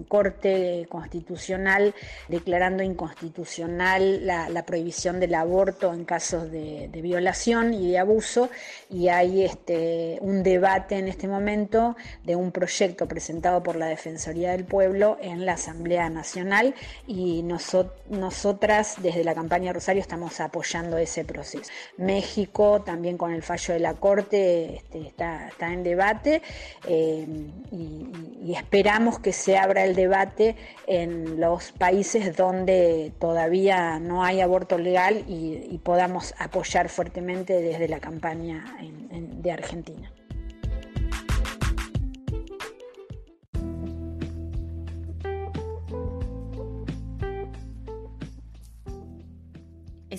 Corte 0.05 0.87
Constitucional 0.89 1.95
declarando 2.29 2.83
inconstitucional 2.83 4.27
la, 4.27 4.65
prohibición 4.67 5.21
del 5.21 5.35
aborto 5.35 5.93
en 5.93 6.05
casos 6.05 6.51
de, 6.51 6.89
violación 7.03 7.73
y 7.73 7.93
de 7.93 7.99
abuso 7.99 8.51
y 8.91 9.09
hay 9.09 9.45
este, 9.45 10.19
un 10.21 10.43
debate 10.43 10.97
en 10.99 11.09
este 11.09 11.29
momento 11.29 11.97
de 12.25 12.35
un 12.35 12.51
proyecto 12.51 13.07
presentado 13.07 13.63
por 13.63 13.77
la 13.77 13.87
Defensoría 13.87 14.53
del 14.53 14.65
Pueblo 14.65 15.19
en 15.21 15.47
la 15.47 15.53
Asamblea 15.53 16.11
Nacional 16.11 16.75
y 17.07 17.43
nosotras 17.43 18.97
desde 18.99 19.25
la 19.25 19.35
campaña 19.35 19.73
Rosario 19.73 20.03
estamos 20.03 20.41
apoyando 20.41 20.99
ese 20.99 21.25
proceso. 21.25 21.71
México 21.97 22.83
también 22.83 23.17
con 23.17 23.33
el 23.33 23.43
fallo 23.43 23.75
de 23.75 23.81
la 23.81 23.95
Corte 23.95 24.77
este, 24.77 25.07
está, 25.07 25.51
en 25.61 25.83
debate 25.83 26.43
eh, 26.89 27.27
y 27.71 28.55
esperamos 28.55 29.19
que 29.19 29.33
se 29.33 29.57
abra 29.57 29.86
el 29.87 29.95
debate 29.95 30.57
en 30.87 31.41
los 31.41 31.73
países 31.73 32.37
donde 32.37 33.13
todavía 33.19 33.99
no 33.99 34.25
hay 34.25 34.41
aborto 34.41 34.79
legal 34.79 35.25
y, 35.29 35.81
podamos 35.85 36.35
apoyar 36.39 36.89
fuertemente 36.89 37.61
desde 37.61 37.87
la 37.87 38.01
campaña 38.01 38.65
de 39.11 39.53
Argentina. 39.53 40.11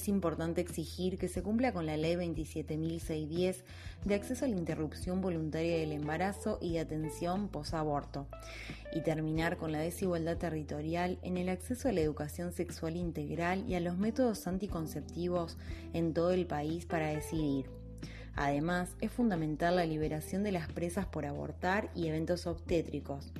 Es 0.07 0.09
importante 0.09 0.61
exigir 0.61 1.17
que 1.17 1.27
se 1.27 1.43
cumpla 1.43 1.73
con 1.73 1.85
la 1.85 1.97
Ley 1.97 2.15
27.610 2.15 3.57
de 4.05 4.15
acceso 4.15 4.45
a 4.45 4.47
la 4.47 4.55
interrupción 4.55 5.19
voluntaria 5.19 5.79
del 5.79 5.91
embarazo 5.91 6.59
y 6.61 6.71
de 6.71 6.79
atención 6.79 7.49
posaborto, 7.49 8.25
y 8.93 9.01
terminar 9.01 9.57
con 9.57 9.73
la 9.73 9.79
desigualdad 9.79 10.37
territorial 10.37 11.19
en 11.23 11.35
el 11.35 11.49
acceso 11.49 11.89
a 11.89 11.91
la 11.91 11.99
educación 11.99 12.53
sexual 12.53 12.95
integral 12.95 13.65
y 13.67 13.75
a 13.75 13.81
los 13.81 13.97
métodos 13.97 14.47
anticonceptivos 14.47 15.57
en 15.91 16.13
todo 16.13 16.31
el 16.31 16.47
país 16.47 16.85
para 16.85 17.07
decidir. 17.07 17.69
Además, 18.33 18.95
es 19.01 19.11
fundamental 19.11 19.75
la 19.75 19.85
liberación 19.85 20.41
de 20.41 20.53
las 20.53 20.71
presas 20.71 21.05
por 21.05 21.25
abortar 21.25 21.91
y 21.95 22.07
eventos 22.07 22.47
obstétricos. 22.47 23.33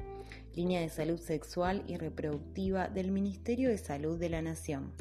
línea 0.55 0.81
de 0.81 0.89
salud 0.89 1.19
sexual 1.19 1.83
y 1.87 1.97
reproductiva 1.97 2.87
del 2.87 3.11
Ministerio 3.11 3.69
de 3.69 3.77
Salud 3.77 4.17
de 4.17 4.29
la 4.29 4.41
Nación. 4.41 4.91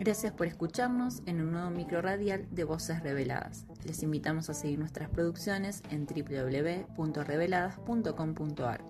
Gracias 0.00 0.32
por 0.32 0.46
escucharnos 0.46 1.22
en 1.26 1.42
un 1.42 1.52
nuevo 1.52 1.68
micro 1.68 2.00
radial 2.00 2.46
de 2.50 2.64
Voces 2.64 3.02
Reveladas. 3.02 3.66
Les 3.84 4.02
invitamos 4.02 4.48
a 4.48 4.54
seguir 4.54 4.78
nuestras 4.78 5.10
producciones 5.10 5.82
en 5.90 6.06
www.reveladas.com.ar. 6.06 8.84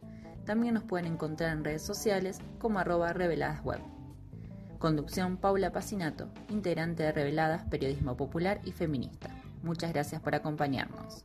También 0.44 0.74
nos 0.74 0.84
pueden 0.84 1.12
encontrar 1.12 1.50
en 1.50 1.64
redes 1.64 1.82
sociales 1.82 2.38
como 2.60 2.78
arroba 2.78 3.12
reveladasweb. 3.12 3.80
Conducción 4.78 5.36
Paula 5.36 5.72
Pacinato, 5.72 6.28
integrante 6.48 7.02
de 7.02 7.10
Reveladas, 7.10 7.64
Periodismo 7.64 8.16
Popular 8.16 8.60
y 8.64 8.70
Feminista. 8.70 9.30
Muchas 9.64 9.92
gracias 9.92 10.22
por 10.22 10.36
acompañarnos. 10.36 11.24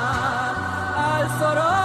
al 1.31 1.39
soror. 1.39 1.80